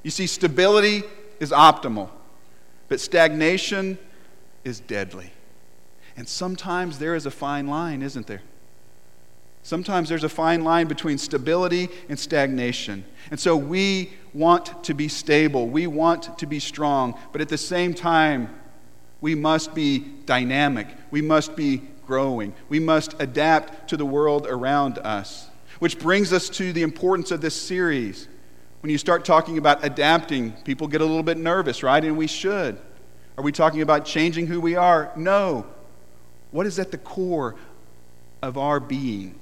You 0.02 0.10
see, 0.10 0.26
stability 0.26 1.02
is 1.38 1.50
optimal, 1.50 2.10
but 2.88 3.00
stagnation 3.00 3.98
is 4.64 4.80
deadly. 4.80 5.32
And 6.16 6.28
sometimes 6.28 6.98
there 6.98 7.14
is 7.14 7.26
a 7.26 7.30
fine 7.30 7.68
line, 7.68 8.02
isn't 8.02 8.26
there? 8.26 8.42
Sometimes 9.62 10.08
there's 10.08 10.24
a 10.24 10.28
fine 10.28 10.62
line 10.62 10.86
between 10.86 11.18
stability 11.18 11.88
and 12.08 12.18
stagnation. 12.18 13.04
And 13.30 13.38
so 13.38 13.56
we 13.56 14.12
want 14.32 14.84
to 14.84 14.94
be 14.94 15.08
stable, 15.08 15.68
we 15.68 15.88
want 15.88 16.38
to 16.38 16.46
be 16.46 16.60
strong, 16.60 17.18
but 17.32 17.40
at 17.40 17.48
the 17.48 17.58
same 17.58 17.92
time, 17.92 18.48
we 19.26 19.34
must 19.34 19.74
be 19.74 19.98
dynamic, 20.24 20.86
we 21.10 21.20
must 21.20 21.56
be 21.56 21.82
growing, 22.06 22.54
we 22.68 22.78
must 22.78 23.20
adapt 23.20 23.88
to 23.88 23.96
the 23.96 24.06
world 24.06 24.46
around 24.46 24.98
us. 24.98 25.48
Which 25.80 25.98
brings 25.98 26.32
us 26.32 26.48
to 26.50 26.72
the 26.72 26.82
importance 26.82 27.32
of 27.32 27.40
this 27.40 27.60
series. 27.60 28.28
When 28.82 28.90
you 28.90 28.98
start 28.98 29.24
talking 29.24 29.58
about 29.58 29.84
adapting, 29.84 30.52
people 30.62 30.86
get 30.86 31.00
a 31.00 31.04
little 31.04 31.24
bit 31.24 31.38
nervous, 31.38 31.82
right? 31.82 32.04
And 32.04 32.16
we 32.16 32.28
should. 32.28 32.78
Are 33.36 33.42
we 33.42 33.50
talking 33.50 33.82
about 33.82 34.04
changing 34.04 34.46
who 34.46 34.60
we 34.60 34.76
are? 34.76 35.10
No. 35.16 35.66
What 36.52 36.64
is 36.64 36.78
at 36.78 36.92
the 36.92 36.98
core 36.98 37.56
of 38.42 38.56
our 38.56 38.78
being? 38.78 39.34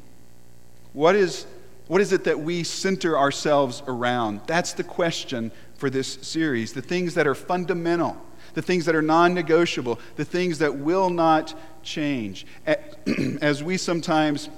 What 0.94 1.14
is, 1.14 1.44
what 1.88 2.00
is 2.00 2.10
it 2.14 2.24
that 2.24 2.40
we 2.40 2.64
center 2.64 3.18
ourselves 3.18 3.82
around? 3.86 4.40
That's 4.46 4.72
the 4.72 4.82
question 4.82 5.52
for 5.74 5.90
this 5.90 6.14
series. 6.22 6.72
The 6.72 6.80
things 6.80 7.12
that 7.16 7.26
are 7.26 7.34
fundamental, 7.34 8.16
the 8.54 8.62
things 8.62 8.86
that 8.86 8.94
are 8.94 9.02
non 9.02 9.34
negotiable, 9.34 9.98
the 10.16 10.24
things 10.24 10.58
that 10.58 10.76
will 10.76 11.10
not 11.10 11.54
change. 11.82 12.46
As 13.40 13.62
we 13.62 13.76
sometimes 13.76 14.48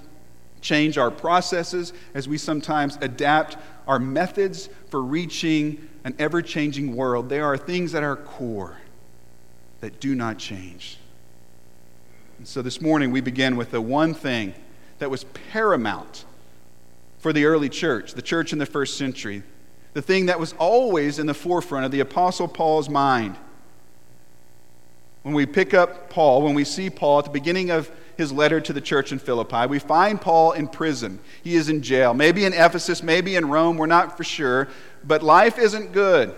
change 0.60 0.98
our 0.98 1.10
processes, 1.10 1.92
as 2.14 2.28
we 2.28 2.36
sometimes 2.36 2.98
adapt 3.00 3.56
our 3.86 3.98
methods 3.98 4.68
for 4.90 5.00
reaching 5.00 5.88
an 6.04 6.14
ever 6.18 6.42
changing 6.42 6.96
world, 6.96 7.28
there 7.28 7.44
are 7.44 7.56
things 7.56 7.94
at 7.94 8.02
our 8.02 8.16
core 8.16 8.76
that 9.80 10.00
do 10.00 10.14
not 10.14 10.38
change. 10.38 10.98
And 12.38 12.48
so 12.48 12.62
this 12.62 12.80
morning 12.80 13.12
we 13.12 13.20
begin 13.20 13.56
with 13.56 13.70
the 13.70 13.80
one 13.80 14.12
thing 14.12 14.54
that 14.98 15.10
was 15.10 15.24
paramount 15.52 16.24
for 17.18 17.32
the 17.32 17.44
early 17.44 17.68
church, 17.68 18.14
the 18.14 18.22
church 18.22 18.52
in 18.52 18.58
the 18.58 18.66
first 18.66 18.98
century, 18.98 19.42
the 19.94 20.02
thing 20.02 20.26
that 20.26 20.40
was 20.40 20.52
always 20.54 21.18
in 21.18 21.26
the 21.26 21.34
forefront 21.34 21.84
of 21.84 21.92
the 21.92 22.00
Apostle 22.00 22.48
Paul's 22.48 22.88
mind. 22.88 23.36
When 25.26 25.34
we 25.34 25.44
pick 25.44 25.74
up 25.74 26.08
Paul, 26.08 26.42
when 26.42 26.54
we 26.54 26.62
see 26.62 26.88
Paul 26.88 27.18
at 27.18 27.24
the 27.24 27.32
beginning 27.32 27.72
of 27.72 27.90
his 28.16 28.30
letter 28.30 28.60
to 28.60 28.72
the 28.72 28.80
church 28.80 29.10
in 29.10 29.18
Philippi, 29.18 29.66
we 29.66 29.80
find 29.80 30.20
Paul 30.20 30.52
in 30.52 30.68
prison. 30.68 31.18
He 31.42 31.56
is 31.56 31.68
in 31.68 31.82
jail, 31.82 32.14
maybe 32.14 32.44
in 32.44 32.52
Ephesus, 32.52 33.02
maybe 33.02 33.34
in 33.34 33.48
Rome, 33.48 33.76
we're 33.76 33.86
not 33.86 34.16
for 34.16 34.22
sure, 34.22 34.68
but 35.02 35.24
life 35.24 35.58
isn't 35.58 35.90
good. 35.90 36.32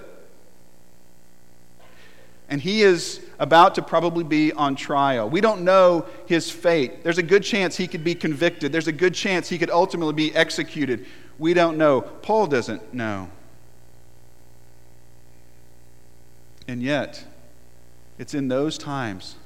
And 2.49 2.63
he 2.63 2.81
is 2.81 3.21
about 3.39 3.75
to 3.75 3.83
probably 3.83 4.25
be 4.25 4.55
on 4.55 4.75
trial. 4.75 5.29
We 5.29 5.43
don't 5.43 5.65
know 5.65 6.07
his 6.25 6.51
fate. 6.51 7.05
There's 7.05 7.19
a 7.19 7.23
good 7.23 7.43
chance 7.43 7.77
he 7.77 7.89
could 7.89 8.05
be 8.05 8.15
convicted, 8.15 8.73
there's 8.73 8.89
a 8.89 8.93
good 8.93 9.13
chance 9.13 9.51
he 9.51 9.59
could 9.59 9.69
ultimately 9.69 10.15
be 10.15 10.35
executed. 10.35 11.05
We 11.39 11.53
don't 11.53 11.77
know. 11.77 12.01
Paul 12.01 12.47
doesn't 12.47 12.95
know. 12.95 13.29
And 16.67 16.83
yet, 16.83 17.23
it's 18.19 18.35
in 18.35 18.49
those 18.49 18.79
times 18.79 19.37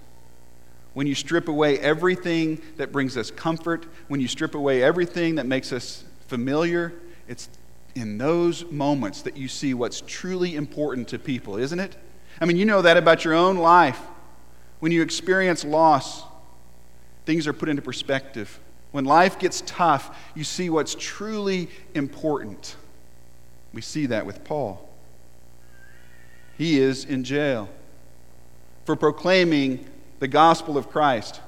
when 0.94 1.06
you 1.06 1.14
strip 1.14 1.48
away 1.48 1.78
everything 1.78 2.60
that 2.76 2.92
brings 2.92 3.16
us 3.16 3.30
comfort, 3.30 3.86
when 4.08 4.20
you 4.20 4.28
strip 4.28 4.54
away 4.54 4.82
everything 4.82 5.36
that 5.36 5.46
makes 5.46 5.72
us 5.72 6.04
familiar, 6.26 6.92
it's 7.28 7.48
in 7.94 8.18
those 8.18 8.64
moments 8.70 9.22
that 9.22 9.36
you 9.36 9.48
see 9.48 9.74
what's 9.74 10.02
truly 10.06 10.54
important 10.54 11.08
to 11.08 11.18
people, 11.18 11.56
isn't 11.56 11.80
it? 11.80 11.96
I 12.40 12.44
mean, 12.44 12.56
you 12.56 12.64
know 12.64 12.82
that 12.82 12.96
about 12.96 13.24
your 13.24 13.34
own 13.34 13.56
life. 13.56 14.00
When 14.80 14.92
you 14.92 15.02
experience 15.02 15.64
loss, 15.64 16.24
things 17.24 17.46
are 17.46 17.52
put 17.52 17.68
into 17.68 17.82
perspective. 17.82 18.58
When 18.90 19.04
life 19.04 19.38
gets 19.38 19.62
tough, 19.64 20.18
you 20.34 20.44
see 20.44 20.68
what's 20.68 20.94
truly 20.98 21.68
important. 21.94 22.76
We 23.72 23.80
see 23.80 24.06
that 24.06 24.26
with 24.26 24.44
Paul. 24.44 24.88
He 26.58 26.78
is 26.78 27.04
in 27.06 27.24
jail 27.24 27.70
for 28.84 28.96
proclaiming 28.96 29.86
the 30.18 30.28
gospel 30.28 30.78
of 30.78 30.90
Christ, 30.90 31.40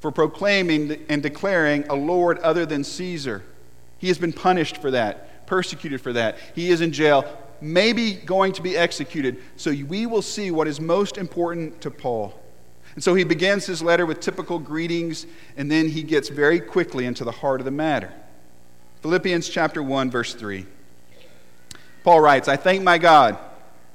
for 0.00 0.10
proclaiming 0.10 1.04
and 1.08 1.22
declaring 1.22 1.86
a 1.88 1.94
Lord 1.94 2.38
other 2.38 2.66
than 2.66 2.84
Caesar. 2.84 3.42
He 3.98 4.08
has 4.08 4.18
been 4.18 4.32
punished 4.32 4.78
for 4.78 4.90
that, 4.90 5.46
persecuted 5.46 6.00
for 6.00 6.12
that. 6.12 6.38
He 6.54 6.70
is 6.70 6.80
in 6.80 6.92
jail 6.92 7.24
maybe 7.60 8.12
going 8.12 8.52
to 8.52 8.62
be 8.62 8.76
executed. 8.76 9.42
So 9.56 9.70
we 9.70 10.06
will 10.06 10.22
see 10.22 10.50
what 10.50 10.68
is 10.68 10.80
most 10.80 11.16
important 11.16 11.80
to 11.80 11.90
Paul. 11.90 12.38
And 12.94 13.02
so 13.02 13.14
he 13.14 13.24
begins 13.24 13.66
his 13.66 13.82
letter 13.82 14.06
with 14.06 14.20
typical 14.20 14.58
greetings, 14.58 15.26
and 15.56 15.70
then 15.70 15.88
he 15.88 16.02
gets 16.02 16.28
very 16.28 16.60
quickly 16.60 17.04
into 17.06 17.24
the 17.24 17.30
heart 17.30 17.60
of 17.60 17.64
the 17.64 17.70
matter. 17.70 18.12
Philippians 19.02 19.48
chapter 19.48 19.82
1, 19.82 20.10
verse 20.10 20.34
3. 20.34 20.66
Paul 22.04 22.20
writes, 22.20 22.48
I 22.48 22.56
thank 22.56 22.82
my 22.82 22.98
God 22.98 23.38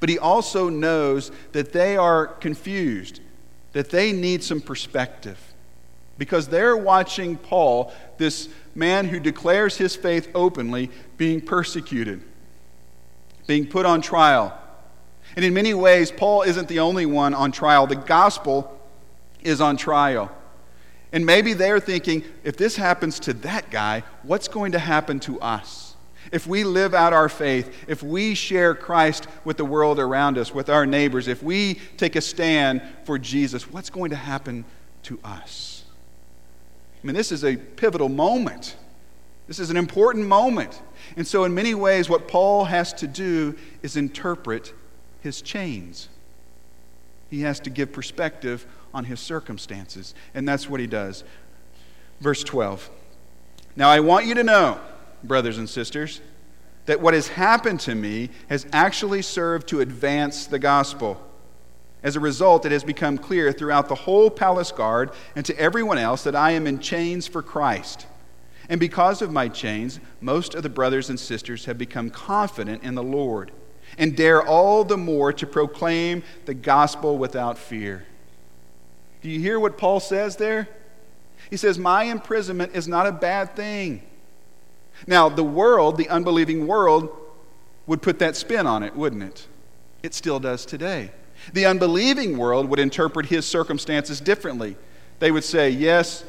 But 0.00 0.08
he 0.08 0.18
also 0.18 0.68
knows 0.68 1.30
that 1.52 1.72
they 1.72 1.96
are 1.96 2.26
confused, 2.26 3.20
that 3.72 3.90
they 3.90 4.12
need 4.12 4.42
some 4.42 4.60
perspective. 4.60 5.38
Because 6.18 6.48
they're 6.48 6.76
watching 6.76 7.36
Paul, 7.36 7.92
this 8.16 8.48
man 8.74 9.06
who 9.08 9.20
declares 9.20 9.76
his 9.76 9.96
faith 9.96 10.30
openly, 10.34 10.90
being 11.16 11.40
persecuted, 11.40 12.22
being 13.46 13.66
put 13.66 13.86
on 13.86 14.00
trial. 14.00 14.56
And 15.34 15.44
in 15.44 15.52
many 15.52 15.74
ways, 15.74 16.10
Paul 16.10 16.42
isn't 16.42 16.68
the 16.68 16.80
only 16.80 17.06
one 17.06 17.34
on 17.34 17.52
trial. 17.52 17.86
The 17.86 17.96
gospel 17.96 18.78
is 19.42 19.60
on 19.60 19.76
trial. 19.76 20.30
And 21.12 21.24
maybe 21.24 21.52
they're 21.52 21.80
thinking, 21.80 22.24
if 22.44 22.56
this 22.56 22.76
happens 22.76 23.20
to 23.20 23.32
that 23.34 23.70
guy, 23.70 24.02
what's 24.22 24.48
going 24.48 24.72
to 24.72 24.78
happen 24.78 25.20
to 25.20 25.40
us? 25.40 25.95
If 26.32 26.46
we 26.46 26.64
live 26.64 26.94
out 26.94 27.12
our 27.12 27.28
faith, 27.28 27.84
if 27.88 28.02
we 28.02 28.34
share 28.34 28.74
Christ 28.74 29.26
with 29.44 29.56
the 29.56 29.64
world 29.64 29.98
around 29.98 30.38
us, 30.38 30.52
with 30.52 30.68
our 30.68 30.86
neighbors, 30.86 31.28
if 31.28 31.42
we 31.42 31.74
take 31.96 32.16
a 32.16 32.20
stand 32.20 32.82
for 33.04 33.18
Jesus, 33.18 33.70
what's 33.70 33.90
going 33.90 34.10
to 34.10 34.16
happen 34.16 34.64
to 35.04 35.18
us? 35.24 35.84
I 37.02 37.06
mean, 37.06 37.14
this 37.14 37.30
is 37.30 37.44
a 37.44 37.56
pivotal 37.56 38.08
moment. 38.08 38.76
This 39.46 39.58
is 39.58 39.70
an 39.70 39.76
important 39.76 40.26
moment. 40.26 40.82
And 41.16 41.26
so, 41.26 41.44
in 41.44 41.54
many 41.54 41.74
ways, 41.74 42.08
what 42.08 42.26
Paul 42.26 42.64
has 42.64 42.92
to 42.94 43.06
do 43.06 43.54
is 43.82 43.96
interpret 43.96 44.74
his 45.20 45.40
chains. 45.40 46.08
He 47.30 47.42
has 47.42 47.60
to 47.60 47.70
give 47.70 47.92
perspective 47.92 48.66
on 48.94 49.04
his 49.04 49.20
circumstances. 49.20 50.14
And 50.34 50.48
that's 50.48 50.68
what 50.68 50.80
he 50.80 50.86
does. 50.86 51.24
Verse 52.20 52.42
12. 52.42 52.90
Now 53.76 53.90
I 53.90 54.00
want 54.00 54.26
you 54.26 54.34
to 54.34 54.42
know, 54.42 54.80
brothers 55.26 55.58
and 55.58 55.68
sisters, 55.68 56.20
that 56.86 57.00
what 57.00 57.14
has 57.14 57.28
happened 57.28 57.80
to 57.80 57.94
me 57.94 58.30
has 58.48 58.66
actually 58.72 59.22
served 59.22 59.68
to 59.68 59.80
advance 59.80 60.46
the 60.46 60.58
gospel. 60.58 61.20
As 62.02 62.14
a 62.14 62.20
result, 62.20 62.64
it 62.64 62.72
has 62.72 62.84
become 62.84 63.18
clear 63.18 63.52
throughout 63.52 63.88
the 63.88 63.94
whole 63.94 64.30
palace 64.30 64.70
guard 64.70 65.10
and 65.34 65.44
to 65.46 65.58
everyone 65.58 65.98
else 65.98 66.22
that 66.24 66.36
I 66.36 66.52
am 66.52 66.66
in 66.66 66.78
chains 66.78 67.26
for 67.26 67.42
Christ. 67.42 68.06
And 68.68 68.78
because 68.78 69.22
of 69.22 69.32
my 69.32 69.48
chains, 69.48 70.00
most 70.20 70.54
of 70.54 70.62
the 70.62 70.68
brothers 70.68 71.10
and 71.10 71.18
sisters 71.18 71.64
have 71.64 71.78
become 71.78 72.10
confident 72.10 72.82
in 72.82 72.94
the 72.94 73.02
Lord 73.02 73.52
and 73.98 74.16
dare 74.16 74.42
all 74.42 74.84
the 74.84 74.96
more 74.96 75.32
to 75.32 75.46
proclaim 75.46 76.22
the 76.44 76.54
gospel 76.54 77.18
without 77.18 77.58
fear. 77.58 78.04
Do 79.22 79.30
you 79.30 79.40
hear 79.40 79.58
what 79.58 79.78
Paul 79.78 80.00
says 80.00 80.36
there? 80.36 80.68
He 81.50 81.56
says, 81.56 81.78
My 81.78 82.04
imprisonment 82.04 82.74
is 82.74 82.88
not 82.88 83.06
a 83.06 83.12
bad 83.12 83.56
thing. 83.56 84.02
Now, 85.06 85.28
the 85.28 85.44
world, 85.44 85.96
the 85.96 86.08
unbelieving 86.08 86.66
world, 86.66 87.08
would 87.86 88.02
put 88.02 88.18
that 88.18 88.36
spin 88.36 88.66
on 88.66 88.82
it, 88.82 88.94
wouldn't 88.96 89.22
it? 89.22 89.46
It 90.02 90.14
still 90.14 90.40
does 90.40 90.66
today. 90.66 91.10
The 91.52 91.66
unbelieving 91.66 92.38
world 92.38 92.68
would 92.68 92.78
interpret 92.78 93.26
his 93.26 93.46
circumstances 93.46 94.20
differently. 94.20 94.76
They 95.18 95.30
would 95.30 95.44
say, 95.44 95.70
Yes, 95.70 96.24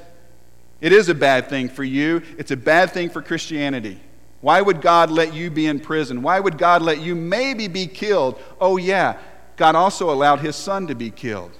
it 0.81 0.91
is 0.91 1.09
a 1.09 1.15
bad 1.15 1.49
thing 1.49 1.69
for 1.69 1.83
you, 1.83 2.21
it's 2.37 2.51
a 2.51 2.57
bad 2.57 2.91
thing 2.91 3.09
for 3.09 3.21
Christianity. 3.21 3.99
Why 4.41 4.61
would 4.61 4.81
God 4.81 5.09
let 5.09 5.33
you 5.33 5.49
be 5.49 5.65
in 5.65 5.79
prison? 5.79 6.21
Why 6.21 6.39
would 6.39 6.59
God 6.59 6.83
let 6.83 7.01
you 7.01 7.15
maybe 7.15 7.67
be 7.67 7.87
killed? 7.87 8.39
Oh, 8.61 8.77
yeah, 8.77 9.17
God 9.55 9.75
also 9.75 10.11
allowed 10.11 10.39
his 10.39 10.55
son 10.55 10.85
to 10.87 10.95
be 10.95 11.09
killed. 11.09 11.51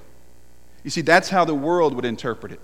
You 0.84 0.92
see, 0.92 1.02
that's 1.02 1.30
how 1.30 1.44
the 1.44 1.56
world 1.56 1.96
would 1.96 2.06
interpret 2.06 2.52
it. 2.52 2.60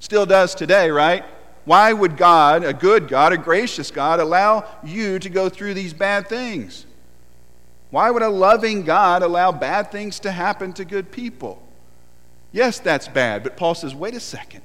Still 0.00 0.26
does 0.26 0.56
today, 0.56 0.90
right? 0.90 1.24
Why 1.68 1.92
would 1.92 2.16
God, 2.16 2.64
a 2.64 2.72
good 2.72 3.08
God, 3.08 3.34
a 3.34 3.36
gracious 3.36 3.90
God, 3.90 4.20
allow 4.20 4.64
you 4.82 5.18
to 5.18 5.28
go 5.28 5.50
through 5.50 5.74
these 5.74 5.92
bad 5.92 6.26
things? 6.26 6.86
Why 7.90 8.10
would 8.10 8.22
a 8.22 8.30
loving 8.30 8.84
God 8.84 9.22
allow 9.22 9.52
bad 9.52 9.92
things 9.92 10.18
to 10.20 10.32
happen 10.32 10.72
to 10.72 10.86
good 10.86 11.12
people? 11.12 11.62
Yes, 12.52 12.80
that's 12.80 13.06
bad, 13.06 13.42
but 13.42 13.58
Paul 13.58 13.74
says, 13.74 13.94
wait 13.94 14.14
a 14.14 14.20
second. 14.20 14.62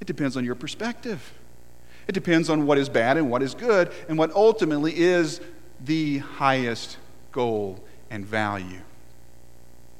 It 0.00 0.08
depends 0.08 0.36
on 0.36 0.44
your 0.44 0.56
perspective. 0.56 1.32
It 2.08 2.12
depends 2.12 2.50
on 2.50 2.66
what 2.66 2.76
is 2.76 2.88
bad 2.88 3.16
and 3.16 3.30
what 3.30 3.40
is 3.40 3.54
good, 3.54 3.92
and 4.08 4.18
what 4.18 4.32
ultimately 4.32 4.98
is 4.98 5.40
the 5.84 6.18
highest 6.18 6.96
goal 7.30 7.84
and 8.10 8.26
value. 8.26 8.80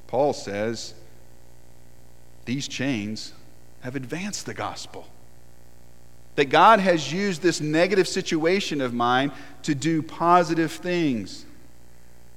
Paul 0.09 0.33
says, 0.33 0.95
these 2.47 2.67
chains 2.67 3.33
have 3.83 3.95
advanced 3.95 4.45
the 4.45 4.55
gospel. 4.55 5.07
That 6.37 6.47
God 6.47 6.81
has 6.81 7.13
used 7.13 7.43
this 7.43 7.61
negative 7.61 8.09
situation 8.09 8.81
of 8.81 8.93
mine 8.93 9.33
to 9.63 9.75
do 9.75 10.03
positive 10.03 10.73
things. 10.73 11.47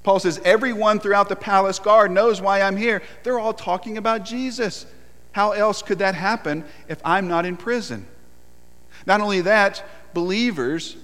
Paul 0.03 0.19
says, 0.19 0.39
Everyone 0.45 0.99
throughout 0.99 1.29
the 1.29 1.35
palace 1.35 1.79
guard 1.79 2.11
knows 2.11 2.39
why 2.39 2.61
I'm 2.61 2.77
here. 2.77 3.01
They're 3.23 3.39
all 3.39 3.53
talking 3.53 3.97
about 3.97 4.23
Jesus. 4.23 4.85
How 5.31 5.51
else 5.51 5.81
could 5.81 5.99
that 5.99 6.15
happen 6.15 6.63
if 6.87 6.99
I'm 7.03 7.27
not 7.27 7.45
in 7.45 7.57
prison? 7.57 8.07
Not 9.05 9.21
only 9.21 9.41
that, 9.41 9.83
believers 10.13 10.97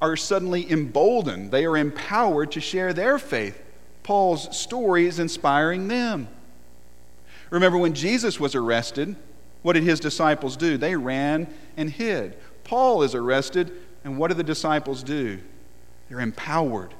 are 0.00 0.16
suddenly 0.16 0.70
emboldened, 0.70 1.50
they 1.50 1.64
are 1.64 1.76
empowered 1.76 2.52
to 2.52 2.60
share 2.60 2.92
their 2.92 3.18
faith. 3.18 3.60
Paul's 4.02 4.56
story 4.56 5.06
is 5.06 5.18
inspiring 5.18 5.88
them. 5.88 6.28
Remember 7.50 7.78
when 7.78 7.94
Jesus 7.94 8.38
was 8.38 8.54
arrested, 8.54 9.16
what 9.64 9.72
did 9.72 9.82
his 9.84 9.98
disciples 9.98 10.58
do? 10.58 10.76
They 10.76 10.94
ran 10.94 11.48
and 11.78 11.88
hid. 11.88 12.36
Paul 12.64 13.02
is 13.02 13.14
arrested, 13.14 13.72
and 14.04 14.18
what 14.18 14.28
do 14.28 14.34
the 14.34 14.42
disciples 14.42 15.02
do? 15.02 15.38
They're 16.06 16.20
empowered 16.20 16.92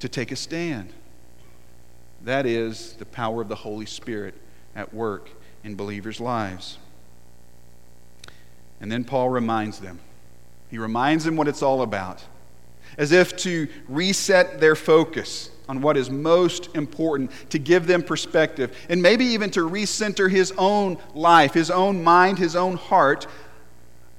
to 0.00 0.10
take 0.10 0.30
a 0.30 0.36
stand. 0.36 0.92
That 2.22 2.44
is 2.44 2.92
the 2.98 3.06
power 3.06 3.40
of 3.40 3.48
the 3.48 3.54
Holy 3.54 3.86
Spirit 3.86 4.34
at 4.76 4.92
work 4.92 5.30
in 5.64 5.74
believers' 5.74 6.20
lives. 6.20 6.76
And 8.78 8.92
then 8.92 9.02
Paul 9.02 9.30
reminds 9.30 9.78
them. 9.78 10.00
He 10.70 10.76
reminds 10.76 11.24
them 11.24 11.36
what 11.36 11.48
it's 11.48 11.62
all 11.62 11.80
about, 11.80 12.22
as 12.98 13.10
if 13.10 13.38
to 13.38 13.68
reset 13.88 14.60
their 14.60 14.76
focus 14.76 15.48
on 15.68 15.80
what 15.80 15.96
is 15.96 16.10
most 16.10 16.74
important, 16.74 17.30
to 17.50 17.58
give 17.58 17.86
them 17.86 18.02
perspective, 18.02 18.76
and 18.88 19.00
maybe 19.00 19.24
even 19.24 19.50
to 19.50 19.60
recenter 19.68 20.30
his 20.30 20.52
own 20.58 20.98
life, 21.14 21.54
his 21.54 21.70
own 21.70 22.02
mind, 22.02 22.38
his 22.38 22.56
own 22.56 22.76
heart 22.76 23.26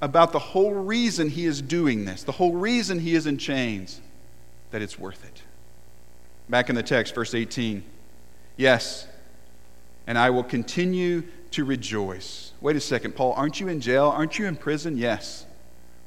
about 0.00 0.32
the 0.32 0.38
whole 0.38 0.72
reason 0.72 1.30
he 1.30 1.46
is 1.46 1.62
doing 1.62 2.04
this, 2.04 2.22
the 2.22 2.32
whole 2.32 2.52
reason 2.52 2.98
he 2.98 3.14
is 3.14 3.26
in 3.26 3.38
chains, 3.38 4.00
that 4.70 4.82
it's 4.82 4.98
worth 4.98 5.24
it. 5.24 5.42
Back 6.48 6.68
in 6.68 6.76
the 6.76 6.82
text, 6.82 7.14
verse 7.14 7.34
18. 7.34 7.84
Yes, 8.56 9.06
and 10.06 10.18
I 10.18 10.30
will 10.30 10.44
continue 10.44 11.24
to 11.52 11.64
rejoice. 11.64 12.52
Wait 12.60 12.76
a 12.76 12.80
second, 12.80 13.14
Paul, 13.14 13.32
aren't 13.32 13.60
you 13.60 13.68
in 13.68 13.80
jail? 13.80 14.06
Aren't 14.06 14.38
you 14.38 14.46
in 14.46 14.56
prison? 14.56 14.98
Yes. 14.98 15.46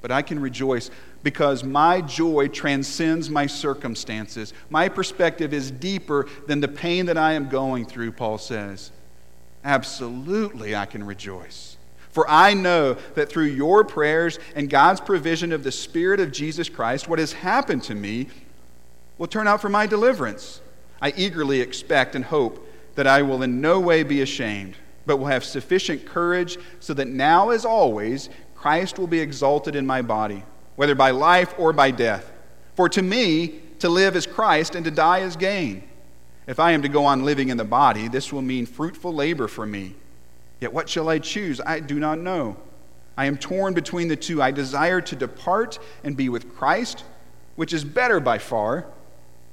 But 0.01 0.11
I 0.11 0.21
can 0.21 0.39
rejoice 0.39 0.91
because 1.23 1.63
my 1.63 2.01
joy 2.01 2.47
transcends 2.47 3.29
my 3.29 3.47
circumstances. 3.47 4.53
My 4.69 4.89
perspective 4.89 5.53
is 5.53 5.71
deeper 5.71 6.27
than 6.47 6.59
the 6.59 6.67
pain 6.67 7.05
that 7.07 7.17
I 7.17 7.33
am 7.33 7.49
going 7.49 7.85
through, 7.85 8.13
Paul 8.13 8.37
says. 8.37 8.91
Absolutely, 9.63 10.75
I 10.75 10.85
can 10.85 11.03
rejoice. 11.03 11.77
For 12.11 12.27
I 12.29 12.53
know 12.53 12.95
that 13.15 13.29
through 13.29 13.45
your 13.45 13.83
prayers 13.83 14.39
and 14.55 14.69
God's 14.69 15.01
provision 15.01 15.51
of 15.51 15.63
the 15.63 15.71
Spirit 15.71 16.19
of 16.19 16.31
Jesus 16.31 16.69
Christ, 16.69 17.07
what 17.07 17.19
has 17.19 17.33
happened 17.33 17.83
to 17.83 17.95
me 17.95 18.27
will 19.17 19.27
turn 19.27 19.47
out 19.47 19.61
for 19.61 19.69
my 19.69 19.85
deliverance. 19.85 20.61
I 21.01 21.13
eagerly 21.15 21.61
expect 21.61 22.15
and 22.15 22.25
hope 22.25 22.67
that 22.95 23.05
I 23.05 23.21
will 23.21 23.43
in 23.43 23.61
no 23.61 23.79
way 23.79 24.03
be 24.03 24.21
ashamed, 24.21 24.75
but 25.05 25.17
will 25.17 25.27
have 25.27 25.43
sufficient 25.43 26.05
courage 26.05 26.57
so 26.79 26.93
that 26.95 27.07
now, 27.07 27.49
as 27.49 27.65
always, 27.65 28.29
Christ 28.55 28.97
will 28.97 29.07
be 29.07 29.19
exalted 29.19 29.75
in 29.75 29.85
my 29.85 30.01
body 30.01 30.43
whether 30.77 30.95
by 30.95 31.11
life 31.11 31.53
or 31.57 31.73
by 31.73 31.91
death. 31.91 32.31
For 32.75 32.87
to 32.87 33.01
me, 33.01 33.59
to 33.79 33.89
live 33.89 34.15
is 34.15 34.25
Christ, 34.25 34.75
and 34.75 34.85
to 34.85 34.91
die 34.91 35.19
is 35.19 35.35
gain. 35.35 35.83
If 36.47 36.59
I 36.59 36.71
am 36.71 36.83
to 36.83 36.89
go 36.89 37.03
on 37.03 37.25
living 37.25 37.49
in 37.49 37.57
the 37.57 37.65
body, 37.65 38.07
this 38.07 38.31
will 38.31 38.41
mean 38.41 38.65
fruitful 38.65 39.13
labor 39.13 39.49
for 39.49 39.65
me. 39.65 39.95
Yet 40.61 40.71
what 40.71 40.87
shall 40.87 41.09
I 41.09 41.19
choose? 41.19 41.59
I 41.65 41.81
do 41.81 41.99
not 41.99 42.19
know. 42.19 42.57
I 43.17 43.25
am 43.25 43.37
torn 43.37 43.73
between 43.73 44.07
the 44.07 44.15
two. 44.15 44.41
I 44.41 44.51
desire 44.51 45.01
to 45.01 45.15
depart 45.15 45.79
and 46.03 46.15
be 46.15 46.29
with 46.29 46.55
Christ, 46.55 47.03
which 47.55 47.73
is 47.73 47.83
better 47.83 48.19
by 48.19 48.37
far, 48.37 48.85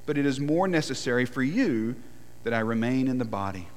but 0.05 0.17
it 0.17 0.25
is 0.25 0.39
more 0.39 0.67
necessary 0.67 1.25
for 1.25 1.41
you 1.41 1.95
that 2.43 2.53
I 2.53 2.59
remain 2.59 3.07
in 3.07 3.17
the 3.17 3.25
body. 3.25 3.67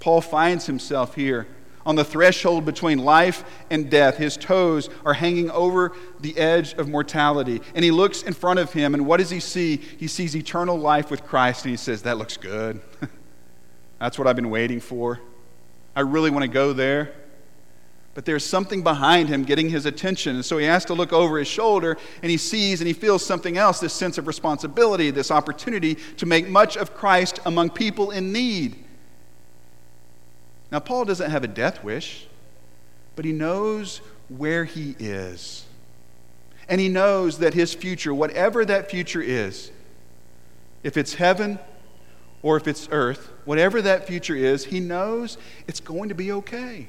Paul 0.00 0.20
finds 0.20 0.66
himself 0.66 1.14
here 1.14 1.46
on 1.86 1.96
the 1.96 2.04
threshold 2.04 2.64
between 2.64 2.98
life 2.98 3.44
and 3.70 3.90
death. 3.90 4.16
His 4.16 4.36
toes 4.36 4.90
are 5.04 5.14
hanging 5.14 5.50
over 5.50 5.92
the 6.20 6.36
edge 6.36 6.74
of 6.74 6.88
mortality. 6.88 7.60
And 7.74 7.84
he 7.84 7.90
looks 7.90 8.22
in 8.22 8.32
front 8.32 8.58
of 8.58 8.72
him, 8.72 8.94
and 8.94 9.06
what 9.06 9.18
does 9.18 9.30
he 9.30 9.40
see? 9.40 9.76
He 9.76 10.06
sees 10.06 10.36
eternal 10.36 10.78
life 10.78 11.10
with 11.10 11.24
Christ, 11.24 11.64
and 11.64 11.70
he 11.70 11.76
says, 11.76 12.02
That 12.02 12.18
looks 12.18 12.36
good. 12.36 12.80
That's 13.98 14.18
what 14.18 14.26
I've 14.26 14.36
been 14.36 14.50
waiting 14.50 14.80
for. 14.80 15.20
I 15.94 16.00
really 16.00 16.30
want 16.30 16.42
to 16.42 16.48
go 16.48 16.72
there. 16.72 17.12
But 18.14 18.24
there's 18.24 18.44
something 18.44 18.82
behind 18.82 19.28
him 19.28 19.44
getting 19.44 19.68
his 19.68 19.86
attention. 19.86 20.34
And 20.34 20.44
so 20.44 20.58
he 20.58 20.66
has 20.66 20.84
to 20.86 20.94
look 20.94 21.12
over 21.12 21.38
his 21.38 21.46
shoulder 21.46 21.96
and 22.22 22.30
he 22.30 22.36
sees 22.36 22.80
and 22.80 22.88
he 22.88 22.92
feels 22.92 23.24
something 23.24 23.56
else 23.56 23.78
this 23.78 23.92
sense 23.92 24.18
of 24.18 24.26
responsibility, 24.26 25.10
this 25.10 25.30
opportunity 25.30 25.94
to 26.16 26.26
make 26.26 26.48
much 26.48 26.76
of 26.76 26.92
Christ 26.92 27.38
among 27.46 27.70
people 27.70 28.10
in 28.10 28.32
need. 28.32 28.84
Now, 30.70 30.78
Paul 30.78 31.04
doesn't 31.04 31.30
have 31.30 31.44
a 31.44 31.48
death 31.48 31.82
wish, 31.82 32.26
but 33.16 33.24
he 33.24 33.32
knows 33.32 34.00
where 34.28 34.64
he 34.64 34.94
is. 34.98 35.64
And 36.68 36.80
he 36.80 36.88
knows 36.88 37.38
that 37.38 37.54
his 37.54 37.74
future, 37.74 38.14
whatever 38.14 38.64
that 38.64 38.90
future 38.90 39.20
is, 39.20 39.72
if 40.82 40.96
it's 40.96 41.14
heaven 41.14 41.58
or 42.42 42.56
if 42.56 42.68
it's 42.68 42.88
earth, 42.92 43.30
whatever 43.44 43.82
that 43.82 44.06
future 44.06 44.36
is, 44.36 44.64
he 44.64 44.78
knows 44.78 45.36
it's 45.66 45.80
going 45.80 46.08
to 46.10 46.14
be 46.14 46.30
okay. 46.32 46.88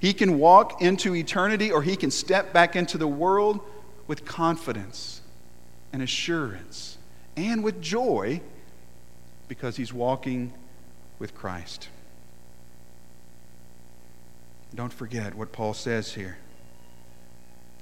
He 0.00 0.12
can 0.12 0.38
walk 0.38 0.82
into 0.82 1.14
eternity 1.14 1.70
or 1.70 1.82
he 1.82 1.96
can 1.96 2.10
step 2.10 2.52
back 2.52 2.76
into 2.76 2.98
the 2.98 3.06
world 3.08 3.60
with 4.06 4.24
confidence 4.24 5.22
and 5.92 6.02
assurance 6.02 6.98
and 7.36 7.64
with 7.64 7.80
joy 7.80 8.40
because 9.48 9.76
he's 9.76 9.92
walking 9.92 10.52
with 11.18 11.34
Christ. 11.34 11.88
Don't 14.74 14.92
forget 14.92 15.34
what 15.34 15.52
Paul 15.52 15.74
says 15.74 16.14
here. 16.14 16.36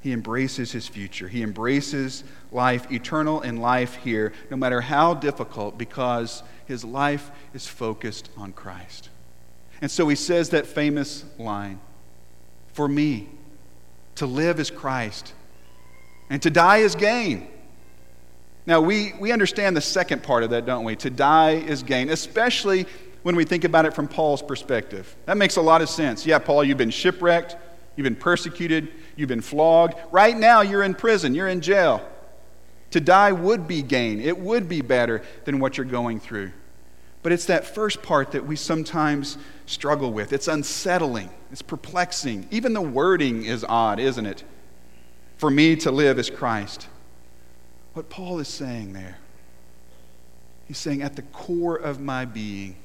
He 0.02 0.12
embraces 0.12 0.72
his 0.72 0.88
future. 0.88 1.28
He 1.28 1.42
embraces 1.42 2.24
life, 2.50 2.90
eternal 2.90 3.40
and 3.40 3.60
life 3.60 3.94
here, 3.96 4.32
no 4.50 4.56
matter 4.56 4.80
how 4.80 5.14
difficult, 5.14 5.78
because 5.78 6.42
his 6.66 6.84
life 6.84 7.30
is 7.54 7.66
focused 7.68 8.28
on 8.36 8.52
Christ. 8.52 9.10
And 9.80 9.90
so 9.90 10.08
he 10.08 10.16
says 10.16 10.50
that 10.50 10.66
famous 10.66 11.24
line 11.38 11.80
For 12.72 12.88
me, 12.88 13.28
to 14.16 14.26
live 14.26 14.58
is 14.58 14.70
Christ, 14.70 15.34
and 16.30 16.42
to 16.42 16.50
die 16.50 16.78
is 16.78 16.94
gain. 16.94 17.48
Now, 18.64 18.80
we, 18.80 19.12
we 19.18 19.32
understand 19.32 19.76
the 19.76 19.80
second 19.80 20.22
part 20.22 20.42
of 20.42 20.50
that, 20.50 20.66
don't 20.66 20.84
we? 20.84 20.96
To 20.96 21.10
die 21.10 21.52
is 21.52 21.82
gain, 21.82 22.08
especially 22.08 22.86
when 23.22 23.36
we 23.36 23.44
think 23.44 23.64
about 23.64 23.86
it 23.86 23.94
from 23.94 24.08
Paul's 24.08 24.42
perspective. 24.42 25.14
That 25.26 25.36
makes 25.36 25.56
a 25.56 25.62
lot 25.62 25.82
of 25.82 25.88
sense. 25.88 26.26
Yeah, 26.26 26.38
Paul, 26.38 26.64
you've 26.64 26.78
been 26.78 26.90
shipwrecked, 26.90 27.56
you've 27.96 28.04
been 28.04 28.16
persecuted, 28.16 28.88
you've 29.16 29.28
been 29.28 29.40
flogged. 29.40 29.94
Right 30.10 30.36
now, 30.36 30.62
you're 30.62 30.82
in 30.82 30.94
prison, 30.94 31.34
you're 31.34 31.48
in 31.48 31.60
jail. 31.60 32.06
To 32.90 33.00
die 33.00 33.32
would 33.32 33.66
be 33.66 33.82
gain, 33.82 34.20
it 34.20 34.38
would 34.38 34.68
be 34.68 34.82
better 34.82 35.22
than 35.44 35.60
what 35.60 35.76
you're 35.76 35.86
going 35.86 36.20
through. 36.20 36.52
But 37.22 37.32
it's 37.32 37.46
that 37.46 37.64
first 37.64 38.02
part 38.02 38.32
that 38.32 38.46
we 38.46 38.56
sometimes 38.56 39.38
struggle 39.66 40.12
with. 40.12 40.32
It's 40.32 40.48
unsettling, 40.48 41.30
it's 41.52 41.62
perplexing. 41.62 42.48
Even 42.50 42.72
the 42.72 42.82
wording 42.82 43.44
is 43.44 43.64
odd, 43.66 44.00
isn't 44.00 44.26
it? 44.26 44.42
For 45.36 45.48
me 45.50 45.76
to 45.76 45.90
live 45.90 46.18
is 46.18 46.28
Christ. 46.28 46.88
What 47.94 48.10
Paul 48.10 48.38
is 48.40 48.48
saying 48.48 48.92
there, 48.92 49.18
he's 50.66 50.78
saying, 50.78 51.02
at 51.02 51.14
the 51.14 51.22
core 51.22 51.76
of 51.76 52.00
my 52.00 52.24
being, 52.24 52.76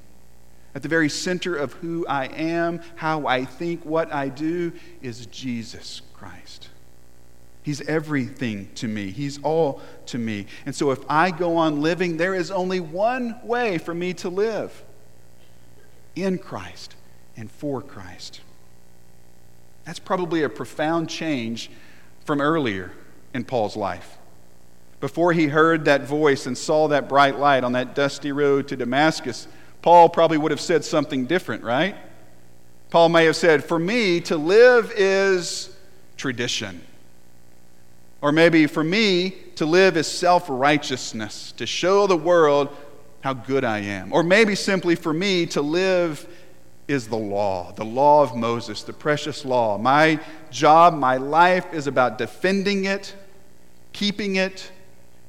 at 0.78 0.84
the 0.84 0.90
very 0.90 1.10
center 1.10 1.56
of 1.56 1.74
who 1.74 2.06
I 2.06 2.26
am, 2.28 2.82
how 2.98 3.26
I 3.26 3.46
think, 3.46 3.84
what 3.84 4.14
I 4.14 4.30
do, 4.30 4.72
is 5.02 5.26
Jesus 5.26 6.04
Christ. 6.14 6.70
He's 7.64 7.82
everything 7.82 8.70
to 8.76 8.88
me. 8.88 9.10
He's 9.10 9.42
all 9.42 9.82
to 10.06 10.20
me. 10.20 10.46
And 10.68 10.76
so 10.76 10.92
if 10.92 11.00
I 11.10 11.32
go 11.32 11.58
on 11.58 11.82
living, 11.82 12.18
there 12.18 12.36
is 12.36 12.52
only 12.52 12.80
one 12.80 13.40
way 13.44 13.80
for 13.80 13.96
me 13.96 14.14
to 14.14 14.30
live 14.30 14.84
in 16.16 16.38
Christ 16.38 16.94
and 17.36 17.50
for 17.50 17.82
Christ. 17.82 18.42
That's 19.84 19.98
probably 19.98 20.44
a 20.44 20.50
profound 20.50 21.10
change 21.10 21.72
from 22.24 22.40
earlier 22.40 22.92
in 23.34 23.46
Paul's 23.46 23.76
life. 23.76 24.20
Before 25.00 25.34
he 25.34 25.48
heard 25.48 25.86
that 25.86 26.04
voice 26.04 26.46
and 26.46 26.56
saw 26.56 26.88
that 26.90 27.10
bright 27.10 27.40
light 27.40 27.64
on 27.64 27.72
that 27.72 27.96
dusty 27.96 28.32
road 28.32 28.68
to 28.68 28.76
Damascus, 28.76 29.48
Paul 29.82 30.10
probably 30.10 30.38
would 30.38 30.52
have 30.52 30.62
said 30.62 30.84
something 30.84 31.26
different, 31.26 31.64
right? 31.64 31.96
Paul 32.90 33.10
may 33.10 33.26
have 33.26 33.36
said, 33.36 33.64
For 33.64 33.80
me, 33.80 34.22
to 34.22 34.38
live 34.38 34.92
is 34.96 35.76
tradition. 36.16 36.82
Or 38.22 38.32
maybe 38.32 38.66
for 38.66 38.84
me, 38.84 39.36
to 39.56 39.66
live 39.66 39.96
is 39.98 40.08
self 40.08 40.46
righteousness, 40.50 41.54
to 41.58 41.66
show 41.66 42.08
the 42.08 42.18
world 42.18 42.76
how 43.22 43.34
good 43.34 43.64
I 43.64 43.80
am. 43.80 44.12
Or 44.14 44.24
maybe 44.24 44.56
simply 44.56 44.96
for 44.96 45.14
me, 45.14 45.46
to 45.48 45.62
live 45.62 46.28
is 46.88 47.08
the 47.08 47.18
law, 47.18 47.74
the 47.74 47.86
law 47.86 48.24
of 48.24 48.36
Moses, 48.36 48.84
the 48.84 48.94
precious 48.94 49.44
law. 49.44 49.78
My 49.78 50.20
job, 50.50 50.94
my 50.94 51.18
life 51.18 51.74
is 51.74 51.88
about 51.88 52.18
defending 52.18 52.86
it, 52.86 53.14
keeping 53.92 54.38
it, 54.38 54.72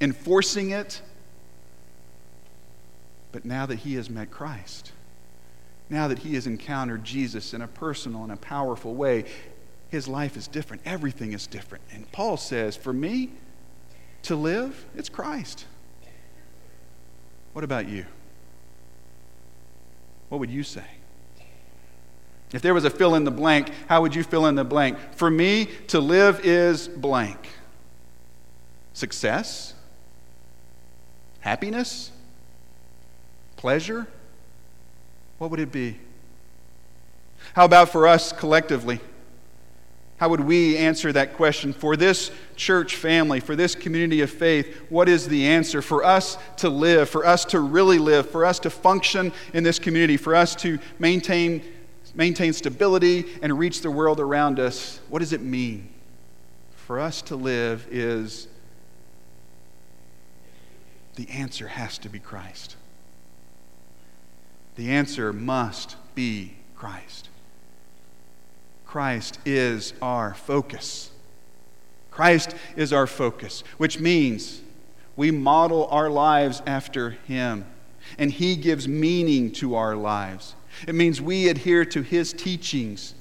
enforcing 0.00 0.70
it. 0.70 1.02
But 3.32 3.44
now 3.44 3.66
that 3.66 3.80
he 3.80 3.94
has 3.94 4.08
met 4.08 4.30
Christ, 4.30 4.92
now 5.90 6.08
that 6.08 6.20
he 6.20 6.34
has 6.34 6.46
encountered 6.46 7.04
Jesus 7.04 7.54
in 7.54 7.62
a 7.62 7.68
personal 7.68 8.22
and 8.22 8.32
a 8.32 8.36
powerful 8.36 8.94
way, 8.94 9.24
his 9.88 10.06
life 10.06 10.36
is 10.36 10.46
different. 10.46 10.82
Everything 10.84 11.32
is 11.32 11.46
different. 11.46 11.84
And 11.92 12.10
Paul 12.12 12.36
says, 12.36 12.76
For 12.76 12.92
me 12.92 13.30
to 14.22 14.36
live, 14.36 14.84
it's 14.94 15.08
Christ. 15.08 15.66
What 17.52 17.64
about 17.64 17.88
you? 17.88 18.04
What 20.28 20.38
would 20.38 20.50
you 20.50 20.62
say? 20.62 20.84
If 22.52 22.62
there 22.62 22.74
was 22.74 22.84
a 22.84 22.90
fill 22.90 23.14
in 23.14 23.24
the 23.24 23.30
blank, 23.30 23.70
how 23.88 24.02
would 24.02 24.14
you 24.14 24.22
fill 24.22 24.46
in 24.46 24.54
the 24.54 24.64
blank? 24.64 24.98
For 25.12 25.30
me, 25.30 25.66
to 25.88 26.00
live 26.00 26.40
is 26.44 26.88
blank. 26.88 27.48
Success? 28.94 29.74
Happiness? 31.40 32.10
Pleasure? 33.58 34.06
What 35.38 35.50
would 35.50 35.58
it 35.58 35.72
be? 35.72 35.98
How 37.54 37.64
about 37.64 37.88
for 37.88 38.06
us 38.06 38.32
collectively? 38.32 39.00
How 40.18 40.28
would 40.28 40.40
we 40.40 40.76
answer 40.76 41.12
that 41.12 41.34
question? 41.34 41.72
For 41.72 41.96
this 41.96 42.30
church 42.54 42.94
family, 42.94 43.40
for 43.40 43.56
this 43.56 43.74
community 43.74 44.20
of 44.20 44.30
faith, 44.30 44.76
what 44.90 45.08
is 45.08 45.26
the 45.26 45.46
answer 45.48 45.82
for 45.82 46.04
us 46.04 46.38
to 46.58 46.68
live, 46.68 47.08
for 47.08 47.26
us 47.26 47.44
to 47.46 47.58
really 47.58 47.98
live, 47.98 48.30
for 48.30 48.44
us 48.44 48.60
to 48.60 48.70
function 48.70 49.32
in 49.52 49.64
this 49.64 49.80
community, 49.80 50.16
for 50.16 50.36
us 50.36 50.54
to 50.56 50.78
maintain, 51.00 51.64
maintain 52.14 52.52
stability 52.52 53.26
and 53.42 53.58
reach 53.58 53.80
the 53.82 53.90
world 53.90 54.20
around 54.20 54.60
us? 54.60 55.00
What 55.08 55.18
does 55.18 55.32
it 55.32 55.42
mean? 55.42 55.92
For 56.86 57.00
us 57.00 57.22
to 57.22 57.34
live 57.34 57.88
is 57.90 58.46
the 61.16 61.28
answer 61.30 61.66
has 61.66 61.98
to 61.98 62.08
be 62.08 62.20
Christ. 62.20 62.76
The 64.78 64.92
answer 64.92 65.32
must 65.32 65.96
be 66.14 66.54
Christ. 66.76 67.30
Christ 68.86 69.40
is 69.44 69.92
our 70.00 70.34
focus. 70.34 71.10
Christ 72.12 72.54
is 72.76 72.92
our 72.92 73.08
focus, 73.08 73.64
which 73.78 73.98
means 73.98 74.60
we 75.16 75.32
model 75.32 75.88
our 75.88 76.08
lives 76.08 76.62
after 76.64 77.10
Him, 77.10 77.66
and 78.18 78.30
He 78.30 78.54
gives 78.54 78.86
meaning 78.86 79.50
to 79.54 79.74
our 79.74 79.96
lives. 79.96 80.54
It 80.86 80.94
means 80.94 81.20
we 81.20 81.48
adhere 81.48 81.84
to 81.86 82.02
His 82.02 82.32
teachings. 82.32 83.16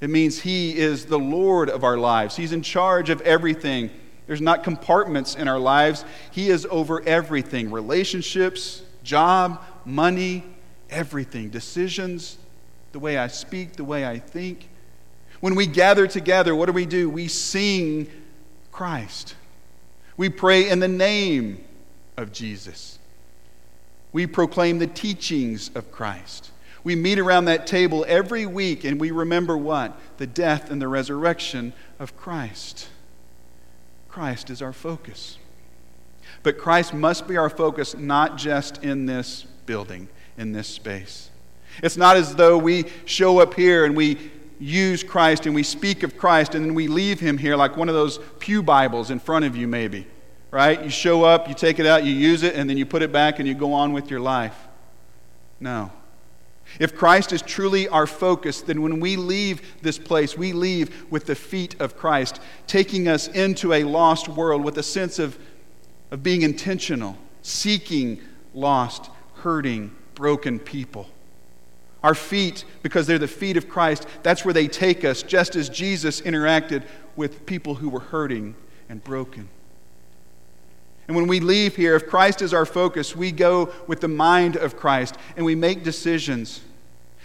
It 0.00 0.08
means 0.08 0.38
He 0.38 0.78
is 0.78 1.06
the 1.06 1.18
Lord 1.18 1.68
of 1.68 1.82
our 1.82 1.98
lives, 1.98 2.36
He's 2.36 2.52
in 2.52 2.62
charge 2.62 3.10
of 3.10 3.20
everything. 3.22 3.90
There's 4.28 4.40
not 4.40 4.62
compartments 4.62 5.34
in 5.34 5.48
our 5.48 5.58
lives, 5.58 6.04
He 6.30 6.48
is 6.48 6.64
over 6.70 7.04
everything 7.08 7.72
relationships, 7.72 8.82
job, 9.02 9.64
money, 9.88 10.44
everything, 10.90 11.50
decisions, 11.50 12.38
the 12.92 12.98
way 12.98 13.18
I 13.18 13.28
speak, 13.28 13.74
the 13.74 13.84
way 13.84 14.06
I 14.06 14.18
think. 14.18 14.68
When 15.40 15.54
we 15.54 15.66
gather 15.66 16.06
together, 16.06 16.54
what 16.54 16.66
do 16.66 16.72
we 16.72 16.86
do? 16.86 17.08
We 17.08 17.28
sing 17.28 18.10
Christ. 18.72 19.34
We 20.16 20.28
pray 20.28 20.68
in 20.68 20.80
the 20.80 20.88
name 20.88 21.64
of 22.16 22.32
Jesus. 22.32 22.98
We 24.12 24.26
proclaim 24.26 24.78
the 24.78 24.86
teachings 24.86 25.70
of 25.74 25.92
Christ. 25.92 26.50
We 26.82 26.96
meet 26.96 27.18
around 27.18 27.46
that 27.46 27.66
table 27.66 28.04
every 28.08 28.46
week 28.46 28.84
and 28.84 29.00
we 29.00 29.10
remember 29.10 29.56
what? 29.56 29.98
The 30.16 30.26
death 30.26 30.70
and 30.70 30.80
the 30.80 30.88
resurrection 30.88 31.72
of 31.98 32.16
Christ. 32.16 32.88
Christ 34.08 34.50
is 34.50 34.62
our 34.62 34.72
focus. 34.72 35.38
But 36.42 36.58
Christ 36.58 36.94
must 36.94 37.28
be 37.28 37.36
our 37.36 37.50
focus 37.50 37.94
not 37.94 38.38
just 38.38 38.82
in 38.82 39.06
this 39.06 39.46
building, 39.68 40.08
in 40.38 40.52
this 40.52 40.66
space. 40.66 41.28
It's 41.82 41.98
not 41.98 42.16
as 42.16 42.34
though 42.34 42.56
we 42.56 42.86
show 43.04 43.38
up 43.38 43.52
here 43.52 43.84
and 43.84 43.94
we 43.94 44.18
use 44.58 45.04
Christ 45.04 45.44
and 45.44 45.54
we 45.54 45.62
speak 45.62 46.02
of 46.02 46.16
Christ 46.16 46.54
and 46.54 46.64
then 46.64 46.74
we 46.74 46.88
leave 46.88 47.20
him 47.20 47.36
here 47.36 47.54
like 47.54 47.76
one 47.76 47.88
of 47.88 47.94
those 47.94 48.18
Pew 48.38 48.62
Bibles 48.62 49.10
in 49.10 49.18
front 49.20 49.44
of 49.44 49.54
you, 49.54 49.68
maybe. 49.68 50.06
Right? 50.50 50.82
You 50.82 50.88
show 50.88 51.24
up, 51.24 51.48
you 51.48 51.54
take 51.54 51.78
it 51.78 51.84
out, 51.84 52.04
you 52.04 52.12
use 52.12 52.42
it, 52.42 52.54
and 52.54 52.68
then 52.68 52.78
you 52.78 52.86
put 52.86 53.02
it 53.02 53.12
back 53.12 53.38
and 53.38 53.46
you 53.46 53.54
go 53.54 53.74
on 53.74 53.92
with 53.92 54.10
your 54.10 54.20
life. 54.20 54.56
No. 55.60 55.92
If 56.80 56.96
Christ 56.96 57.34
is 57.34 57.42
truly 57.42 57.86
our 57.88 58.06
focus, 58.06 58.62
then 58.62 58.80
when 58.80 59.00
we 59.00 59.16
leave 59.16 59.60
this 59.82 59.98
place, 59.98 60.38
we 60.38 60.54
leave 60.54 61.10
with 61.10 61.26
the 61.26 61.34
feet 61.34 61.78
of 61.78 61.96
Christ, 61.96 62.40
taking 62.66 63.06
us 63.06 63.28
into 63.28 63.74
a 63.74 63.84
lost 63.84 64.28
world 64.28 64.64
with 64.64 64.78
a 64.78 64.82
sense 64.82 65.18
of, 65.18 65.38
of 66.10 66.22
being 66.22 66.42
intentional, 66.42 67.18
seeking 67.42 68.20
lost, 68.54 69.10
hurting, 69.42 69.94
broken 70.14 70.58
people. 70.58 71.08
Our 72.02 72.14
feet, 72.14 72.64
because 72.82 73.06
they're 73.06 73.18
the 73.18 73.26
feet 73.26 73.56
of 73.56 73.68
Christ, 73.68 74.06
that's 74.22 74.44
where 74.44 74.54
they 74.54 74.68
take 74.68 75.04
us, 75.04 75.22
just 75.22 75.56
as 75.56 75.68
Jesus 75.68 76.20
interacted 76.20 76.84
with 77.16 77.44
people 77.46 77.74
who 77.74 77.88
were 77.88 78.00
hurting 78.00 78.54
and 78.88 79.02
broken. 79.02 79.48
And 81.08 81.16
when 81.16 81.26
we 81.26 81.40
leave 81.40 81.74
here, 81.74 81.96
if 81.96 82.06
Christ 82.06 82.42
is 82.42 82.52
our 82.52 82.66
focus, 82.66 83.16
we 83.16 83.32
go 83.32 83.72
with 83.86 84.00
the 84.00 84.08
mind 84.08 84.56
of 84.56 84.76
Christ 84.76 85.16
and 85.36 85.44
we 85.44 85.54
make 85.54 85.82
decisions 85.82 86.60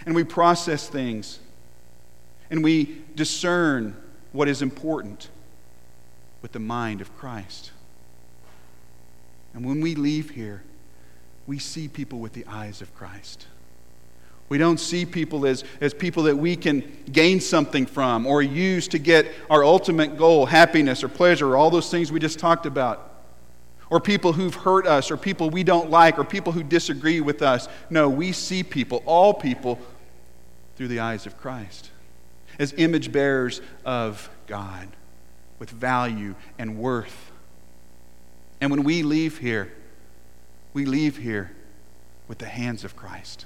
and 0.05 0.15
we 0.15 0.23
process 0.23 0.87
things 0.87 1.39
and 2.49 2.63
we 2.63 3.01
discern 3.15 3.95
what 4.31 4.47
is 4.47 4.61
important 4.61 5.29
with 6.41 6.53
the 6.53 6.59
mind 6.59 7.01
of 7.01 7.15
Christ. 7.17 7.71
And 9.53 9.65
when 9.65 9.81
we 9.81 9.95
leave 9.95 10.31
here, 10.31 10.63
we 11.47 11.59
see 11.59 11.87
people 11.87 12.19
with 12.19 12.33
the 12.33 12.45
eyes 12.47 12.81
of 12.81 12.93
Christ. 12.95 13.47
We 14.49 14.57
don't 14.57 14.79
see 14.79 15.05
people 15.05 15.45
as, 15.45 15.63
as 15.81 15.93
people 15.93 16.23
that 16.23 16.37
we 16.37 16.55
can 16.55 17.03
gain 17.11 17.39
something 17.39 17.85
from 17.85 18.25
or 18.25 18.41
use 18.41 18.87
to 18.89 18.99
get 18.99 19.27
our 19.49 19.63
ultimate 19.63 20.17
goal, 20.17 20.45
happiness 20.45 21.03
or 21.03 21.07
pleasure, 21.07 21.49
or 21.49 21.57
all 21.57 21.69
those 21.69 21.89
things 21.89 22.11
we 22.11 22.19
just 22.19 22.39
talked 22.39 22.65
about. 22.65 23.09
Or 23.89 23.99
people 23.99 24.33
who've 24.33 24.53
hurt 24.53 24.87
us, 24.87 25.11
or 25.11 25.17
people 25.17 25.49
we 25.49 25.63
don't 25.63 25.89
like, 25.89 26.17
or 26.17 26.23
people 26.23 26.51
who 26.51 26.63
disagree 26.63 27.21
with 27.21 27.41
us. 27.41 27.67
No, 27.89 28.09
we 28.09 28.31
see 28.31 28.63
people, 28.63 29.03
all 29.05 29.33
people, 29.33 29.79
through 30.75 30.87
the 30.87 30.99
eyes 30.99 31.25
of 31.25 31.37
Christ 31.37 31.91
as 32.59 32.73
image 32.77 33.11
bearers 33.11 33.61
of 33.85 34.29
God 34.47 34.87
with 35.59 35.69
value 35.69 36.35
and 36.57 36.77
worth. 36.77 37.31
And 38.61 38.71
when 38.71 38.83
we 38.83 39.03
leave 39.03 39.37
here, 39.37 39.73
we 40.73 40.85
leave 40.85 41.17
here 41.17 41.51
with 42.27 42.39
the 42.39 42.45
hands 42.45 42.83
of 42.83 42.95
Christ, 42.95 43.45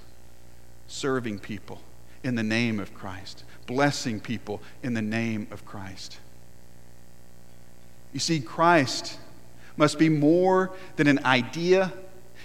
serving 0.88 1.40
people 1.40 1.82
in 2.24 2.36
the 2.36 2.44
name 2.44 2.80
of 2.80 2.94
Christ, 2.94 3.44
blessing 3.66 4.20
people 4.20 4.62
in 4.84 4.94
the 4.94 5.02
name 5.02 5.48
of 5.52 5.66
Christ. 5.66 6.20
You 8.14 8.20
see, 8.20 8.40
Christ 8.40 9.20
must 9.76 10.00
be 10.00 10.10
more 10.10 10.72
than 10.96 11.08
an 11.08 11.24
idea, 11.26 11.92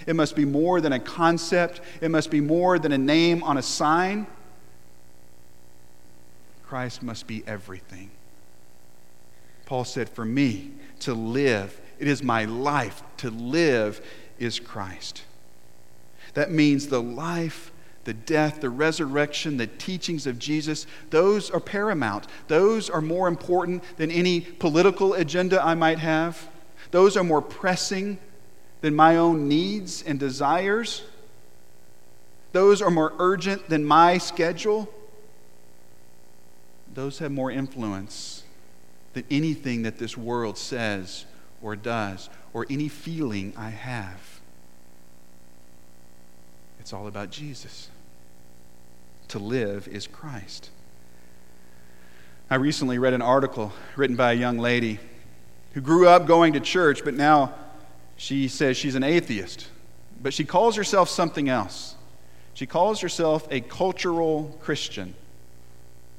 it 0.05 0.15
must 0.15 0.35
be 0.35 0.45
more 0.45 0.81
than 0.81 0.93
a 0.93 0.99
concept, 0.99 1.81
it 2.01 2.11
must 2.11 2.29
be 2.29 2.41
more 2.41 2.77
than 2.77 2.91
a 2.91 2.97
name 2.97 3.43
on 3.43 3.57
a 3.57 3.61
sign. 3.61 4.27
Christ 6.63 7.03
must 7.03 7.27
be 7.27 7.43
everything. 7.47 8.09
Paul 9.65 9.85
said, 9.85 10.09
For 10.09 10.25
me 10.25 10.71
to 11.01 11.13
live, 11.13 11.79
it 11.99 12.07
is 12.07 12.21
my 12.23 12.45
life. 12.45 13.01
To 13.17 13.29
live 13.29 14.05
is 14.39 14.59
Christ. 14.59 15.23
That 16.33 16.51
means 16.51 16.87
the 16.87 17.01
life, 17.01 17.71
the 18.03 18.13
death, 18.13 18.61
the 18.61 18.69
resurrection, 18.69 19.57
the 19.57 19.67
teachings 19.67 20.27
of 20.27 20.39
Jesus, 20.39 20.85
those 21.09 21.49
are 21.49 21.59
paramount. 21.59 22.27
Those 22.47 22.89
are 22.89 23.01
more 23.01 23.27
important 23.27 23.83
than 23.97 24.11
any 24.11 24.41
political 24.41 25.13
agenda 25.13 25.63
I 25.63 25.75
might 25.75 25.99
have. 25.99 26.49
Those 26.91 27.15
are 27.15 27.23
more 27.23 27.41
pressing 27.41 28.17
than 28.81 28.95
my 28.95 29.17
own 29.17 29.47
needs 29.47 30.03
and 30.03 30.19
desires. 30.19 31.03
Those 32.51 32.81
are 32.81 32.91
more 32.91 33.13
urgent 33.19 33.69
than 33.69 33.85
my 33.85 34.17
schedule. 34.17 34.93
Those 36.93 37.19
have 37.19 37.31
more 37.31 37.49
influence 37.49 38.43
than 39.13 39.23
anything 39.31 39.83
that 39.83 39.97
this 39.97 40.17
world 40.17 40.57
says 40.57 41.25
or 41.61 41.75
does 41.75 42.29
or 42.53 42.65
any 42.69 42.87
feeling 42.87 43.53
I 43.57 43.69
have. 43.69 44.39
It's 46.79 46.93
all 46.93 47.07
about 47.07 47.31
Jesus. 47.31 47.89
To 49.29 49.39
live 49.39 49.87
is 49.87 50.05
Christ. 50.05 50.69
I 52.49 52.55
recently 52.55 52.99
read 52.99 53.13
an 53.13 53.21
article 53.21 53.73
written 53.95 54.15
by 54.15 54.33
a 54.33 54.35
young 54.35 54.59
lady 54.59 54.99
who 55.73 55.81
grew 55.81 56.07
up 56.07 56.27
going 56.27 56.53
to 56.53 56.59
church, 56.59 57.03
but 57.03 57.13
now 57.15 57.55
she 58.15 58.47
says 58.47 58.77
she's 58.77 58.95
an 58.95 59.03
atheist. 59.03 59.67
But 60.21 60.33
she 60.33 60.45
calls 60.45 60.75
herself 60.75 61.09
something 61.09 61.49
else. 61.49 61.95
She 62.53 62.65
calls 62.65 62.99
herself 62.99 63.47
a 63.49 63.61
cultural 63.61 64.55
Christian. 64.61 65.15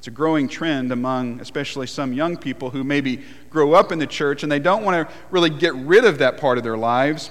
It's 0.04 0.08
a 0.08 0.10
growing 0.10 0.48
trend 0.48 0.92
among 0.92 1.40
especially 1.40 1.86
some 1.86 2.12
young 2.12 2.36
people 2.36 2.68
who 2.68 2.84
maybe 2.84 3.22
grow 3.48 3.72
up 3.72 3.90
in 3.90 3.98
the 3.98 4.06
church 4.06 4.42
and 4.42 4.52
they 4.52 4.58
don't 4.58 4.84
want 4.84 5.08
to 5.08 5.14
really 5.30 5.48
get 5.48 5.74
rid 5.74 6.04
of 6.04 6.18
that 6.18 6.36
part 6.36 6.58
of 6.58 6.62
their 6.62 6.76
lives 6.76 7.30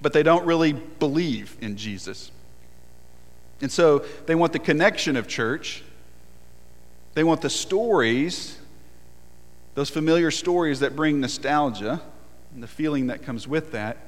but 0.00 0.14
they 0.14 0.22
don't 0.22 0.46
really 0.46 0.72
believe 0.72 1.54
in 1.60 1.76
Jesus. 1.76 2.30
And 3.60 3.70
so 3.70 4.06
they 4.24 4.34
want 4.34 4.54
the 4.54 4.58
connection 4.58 5.16
of 5.16 5.28
church. 5.28 5.84
They 7.12 7.24
want 7.24 7.42
the 7.42 7.50
stories, 7.50 8.56
those 9.74 9.90
familiar 9.90 10.30
stories 10.30 10.80
that 10.80 10.96
bring 10.96 11.20
nostalgia 11.20 12.00
and 12.54 12.62
the 12.62 12.68
feeling 12.68 13.08
that 13.08 13.22
comes 13.22 13.46
with 13.46 13.72
that. 13.72 13.98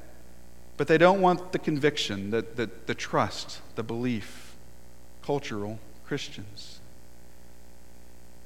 But 0.75 0.87
they 0.87 0.97
don't 0.97 1.21
want 1.21 1.51
the 1.51 1.59
conviction, 1.59 2.31
the, 2.31 2.41
the, 2.41 2.67
the 2.87 2.95
trust, 2.95 3.61
the 3.75 3.83
belief. 3.83 4.55
Cultural 5.21 5.77
Christians. 6.07 6.80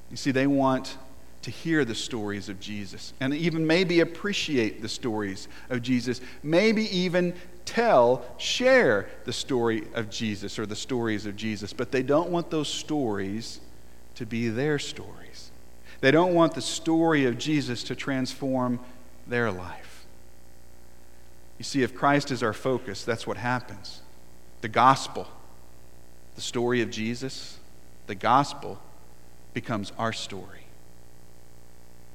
You 0.10 0.18
see, 0.18 0.32
they 0.32 0.48
want 0.48 0.98
to 1.42 1.52
hear 1.52 1.86
the 1.86 1.96
stories 1.96 2.50
of 2.50 2.60
Jesus 2.60 3.14
and 3.20 3.34
even 3.34 3.68
maybe 3.68 4.00
appreciate 4.00 4.82
the 4.82 4.90
stories 4.90 5.48
of 5.70 5.82
Jesus, 5.82 6.20
maybe 6.42 6.84
even 6.96 7.36
tell, 7.66 8.26
share 8.38 9.08
the 9.26 9.34
story 9.34 9.84
of 9.94 10.10
Jesus 10.10 10.58
or 10.58 10.66
the 10.66 10.76
stories 10.76 11.26
of 11.26 11.36
Jesus, 11.36 11.74
but 11.74 11.92
they 11.92 12.04
don't 12.04 12.30
want 12.30 12.50
those 12.50 12.68
stories 12.68 13.60
to 14.16 14.26
be 14.26 14.50
their 14.50 14.80
stories. 14.80 15.52
They 16.02 16.12
don't 16.12 16.34
want 16.34 16.56
the 16.56 16.62
story 16.62 17.26
of 17.26 17.38
Jesus 17.38 17.84
to 17.86 17.96
transform 17.96 18.80
their 19.28 19.52
life. 19.52 20.06
You 21.58 21.64
see, 21.64 21.84
if 21.84 21.96
Christ 21.96 22.32
is 22.32 22.44
our 22.44 22.54
focus, 22.54 23.04
that's 23.04 23.26
what 23.26 23.38
happens. 23.38 24.02
The 24.62 24.68
gospel, 24.68 25.28
the 26.36 26.42
story 26.42 26.82
of 26.82 26.90
Jesus, 26.90 27.60
the 28.08 28.16
gospel 28.16 28.80
becomes 29.56 29.92
our 29.98 30.14
story. 30.14 30.68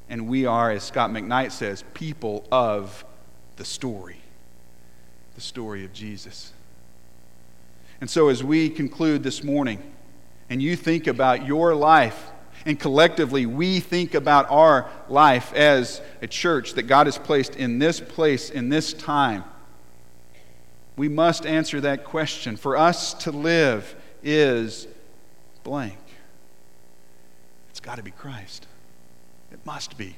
And 0.09 0.29
we 0.29 0.47
are, 0.47 0.71
as 0.71 0.85
Scot 0.85 1.11
McKnight 1.11 1.51
says, 1.51 1.83
people 1.95 2.47
of 2.53 3.05
the 3.57 3.65
story, 3.65 4.21
the 5.35 5.41
story 5.41 5.85
of 5.85 5.93
Jesus. 5.93 6.53
And 8.01 8.09
so, 8.09 8.29
as 8.29 8.45
we 8.45 8.71
conclude 8.71 9.23
this 9.23 9.43
morning, 9.43 9.83
and 10.49 10.63
you 10.63 10.77
think 10.77 11.07
about 11.07 11.47
your 11.47 11.75
life, 11.75 12.31
and 12.67 12.79
collectively 12.79 13.47
we 13.47 13.81
think 13.81 14.15
about 14.15 14.51
our 14.51 14.91
life 15.09 15.53
as 15.55 16.03
a 16.21 16.27
church 16.27 16.75
that 16.75 16.83
God 16.83 17.07
has 17.07 17.19
placed 17.19 17.57
in 17.57 17.79
this 17.79 18.01
place, 18.01 18.51
in 18.51 18.69
this 18.69 18.93
time, 18.93 19.45
we 20.97 21.09
must 21.09 21.47
answer 21.47 21.81
that 21.81 22.05
question. 22.05 22.57
For 22.57 22.77
us 22.77 23.15
to 23.15 23.31
live 23.31 23.95
is 24.23 24.87
blank. 25.63 26.00
It's 27.81 27.87
got 27.87 27.97
to 27.97 28.03
be 28.03 28.11
Christ. 28.11 28.67
It 29.51 29.59
must 29.65 29.97
be. 29.97 30.17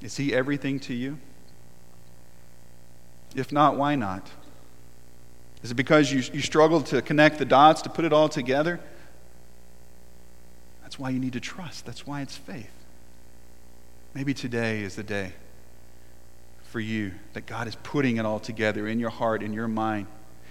Is 0.00 0.16
he 0.16 0.32
everything 0.32 0.78
to 0.80 0.94
you? 0.94 1.18
If 3.34 3.50
not, 3.50 3.76
why 3.76 3.96
not? 3.96 4.30
Is 5.64 5.72
it 5.72 5.74
because 5.74 6.12
you, 6.12 6.22
you 6.32 6.42
struggle 6.42 6.80
to 6.82 7.02
connect 7.02 7.40
the 7.40 7.44
dots, 7.44 7.82
to 7.82 7.88
put 7.88 8.04
it 8.04 8.12
all 8.12 8.28
together? 8.28 8.78
That's 10.82 10.96
why 10.96 11.10
you 11.10 11.18
need 11.18 11.32
to 11.32 11.40
trust. 11.40 11.84
That's 11.84 12.06
why 12.06 12.20
it's 12.22 12.36
faith. 12.36 12.70
Maybe 14.14 14.32
today 14.32 14.82
is 14.82 14.94
the 14.94 15.02
day 15.02 15.32
for 16.62 16.78
you 16.78 17.14
that 17.32 17.46
God 17.46 17.66
is 17.66 17.74
putting 17.82 18.18
it 18.18 18.24
all 18.24 18.38
together 18.38 18.86
in 18.86 19.00
your 19.00 19.10
heart, 19.10 19.42
in 19.42 19.52
your 19.52 19.66
mind, 19.66 20.06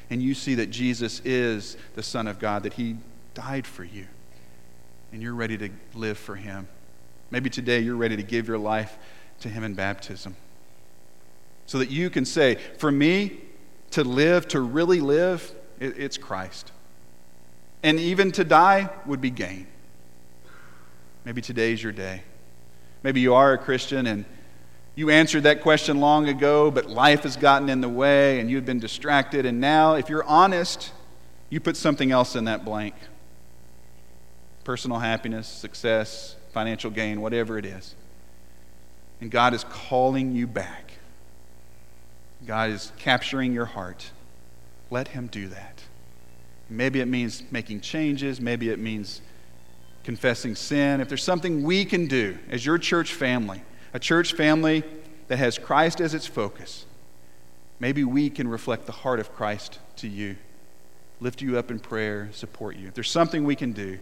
and 0.10 0.22
you 0.22 0.34
see 0.34 0.56
that 0.56 0.70
Jesus 0.70 1.22
is 1.24 1.78
the 1.96 2.04
Son 2.04 2.28
of 2.28 2.39
God, 2.39 2.63
that 2.63 2.74
He 2.74 2.98
died 3.34 3.65
for 3.68 3.84
you 3.84 4.08
and 5.12 5.22
you're 5.22 5.34
ready 5.34 5.58
to 5.58 5.70
live 5.94 6.18
for 6.18 6.36
Him. 6.36 6.68
Maybe 7.32 7.50
today 7.50 7.80
you're 7.80 7.96
ready 7.96 8.15
to 8.15 8.24
give 8.24 8.48
your 8.48 8.58
life 8.58 8.98
to 9.42 9.50
Him 9.50 9.63
in 9.63 9.74
baptism. 9.74 10.36
So 11.65 11.80
that 11.80 11.89
you 11.89 12.10
can 12.10 12.26
say, 12.26 12.56
for 12.78 12.92
me, 12.92 13.39
to 13.92 14.04
live, 14.04 14.48
to 14.50 14.60
really 14.60 15.00
live, 15.00 15.52
it's 15.80 16.18
Christ. 16.18 16.72
And 17.84 18.00
even 18.00 18.32
to 18.34 18.44
die 18.44 18.89
would 19.06 19.22
be 19.22 19.30
gain. 19.30 19.68
Maybe 21.26 21.42
today's 21.42 21.82
your 21.82 21.92
day. 21.92 22.24
Maybe 23.04 23.22
you 23.22 23.34
are 23.34 23.54
a 23.54 23.58
Christian 23.58 24.08
and 24.08 24.26
You 24.96 25.10
answered 25.10 25.44
that 25.44 25.62
question 25.62 26.02
long 26.02 26.28
ago, 26.28 26.70
but 26.72 26.89
life 26.89 27.24
has 27.24 27.38
gotten 27.38 27.70
in 27.70 27.80
the 27.80 27.88
way 27.88 28.42
and 28.42 28.50
you've 28.50 28.65
been 28.65 28.80
distracted. 28.80 29.46
And 29.46 29.62
now, 29.62 29.94
if 29.94 30.10
you're 30.10 30.26
honest, 30.26 30.92
you 31.50 31.62
put 31.62 31.78
something 31.78 32.12
else 32.12 32.36
in 32.36 32.46
that 32.46 32.65
blank 32.65 32.96
personal 34.63 35.00
happiness, 35.00 35.48
success, 35.48 36.36
financial 36.52 36.91
gain, 36.91 37.22
whatever 37.22 37.58
it 37.58 37.65
is. 37.65 37.95
And 39.22 39.30
God 39.30 39.54
is 39.54 39.63
calling 39.65 40.36
you 40.36 40.48
back. 40.48 40.93
God 42.45 42.69
is 42.69 42.91
capturing 42.98 43.54
your 43.54 43.65
heart. 43.65 44.12
Let 44.89 45.10
Him 45.10 45.28
do 45.28 45.48
that. 45.50 45.84
Maybe 46.69 47.00
it 47.00 47.08
means 47.08 47.43
making 47.52 47.82
changes, 47.82 48.39
maybe 48.39 48.69
it 48.69 48.80
means 48.80 49.22
confessing 50.04 50.56
sin. 50.56 51.02
If 51.02 51.10
there's 51.10 51.24
something 51.24 51.63
we 51.63 51.84
can 51.84 52.08
do 52.08 52.38
as 52.50 52.65
your 52.65 52.78
church 52.78 53.13
family, 53.13 53.62
a 53.93 54.00
church 54.00 54.34
family 54.34 54.84
that 55.28 55.38
has 55.38 55.58
Christ 55.58 56.00
as 56.00 56.13
its 56.13 56.28
focus, 56.28 56.86
maybe 57.80 58.04
we 58.04 58.30
can 58.30 58.48
reflect 58.48 58.86
the 58.86 58.91
heart 58.91 59.19
of 59.19 59.34
Christ 59.34 59.80
to 59.98 60.08
you, 60.08 60.38
lift 61.19 61.41
you 61.41 61.58
up 61.58 61.72
in 61.72 61.80
prayer, 61.80 62.30
support 62.32 62.76
you. 62.76 62.88
If 62.88 62.93
there's 62.93 63.12
something 63.12 63.43
we 63.43 63.56
can 63.56 63.74
do, 63.74 64.00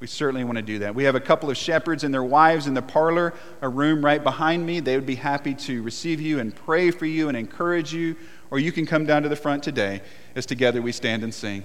we 0.00 0.06
certainly 0.06 0.44
want 0.44 0.56
to 0.56 0.62
do 0.62 0.78
that. 0.78 0.94
We 0.94 1.04
have 1.04 1.14
a 1.14 1.20
couple 1.20 1.50
of 1.50 1.58
shepherds 1.58 2.04
and 2.04 2.12
their 2.12 2.24
wives 2.24 2.66
in 2.66 2.72
the 2.72 2.80
parlor, 2.82 3.34
a 3.60 3.68
room 3.68 4.02
right 4.02 4.22
behind 4.22 4.64
me. 4.64 4.80
They 4.80 4.96
would 4.96 5.04
be 5.04 5.14
happy 5.14 5.54
to 5.54 5.82
receive 5.82 6.22
you 6.22 6.38
and 6.38 6.54
pray 6.54 6.90
for 6.90 7.04
you 7.04 7.28
and 7.28 7.36
encourage 7.36 7.92
you, 7.92 8.16
or 8.50 8.58
you 8.58 8.72
can 8.72 8.86
come 8.86 9.04
down 9.04 9.22
to 9.24 9.28
the 9.28 9.36
front 9.36 9.62
today 9.62 10.00
as 10.34 10.46
together 10.46 10.80
we 10.80 10.92
stand 10.92 11.22
and 11.22 11.34
sing. 11.34 11.64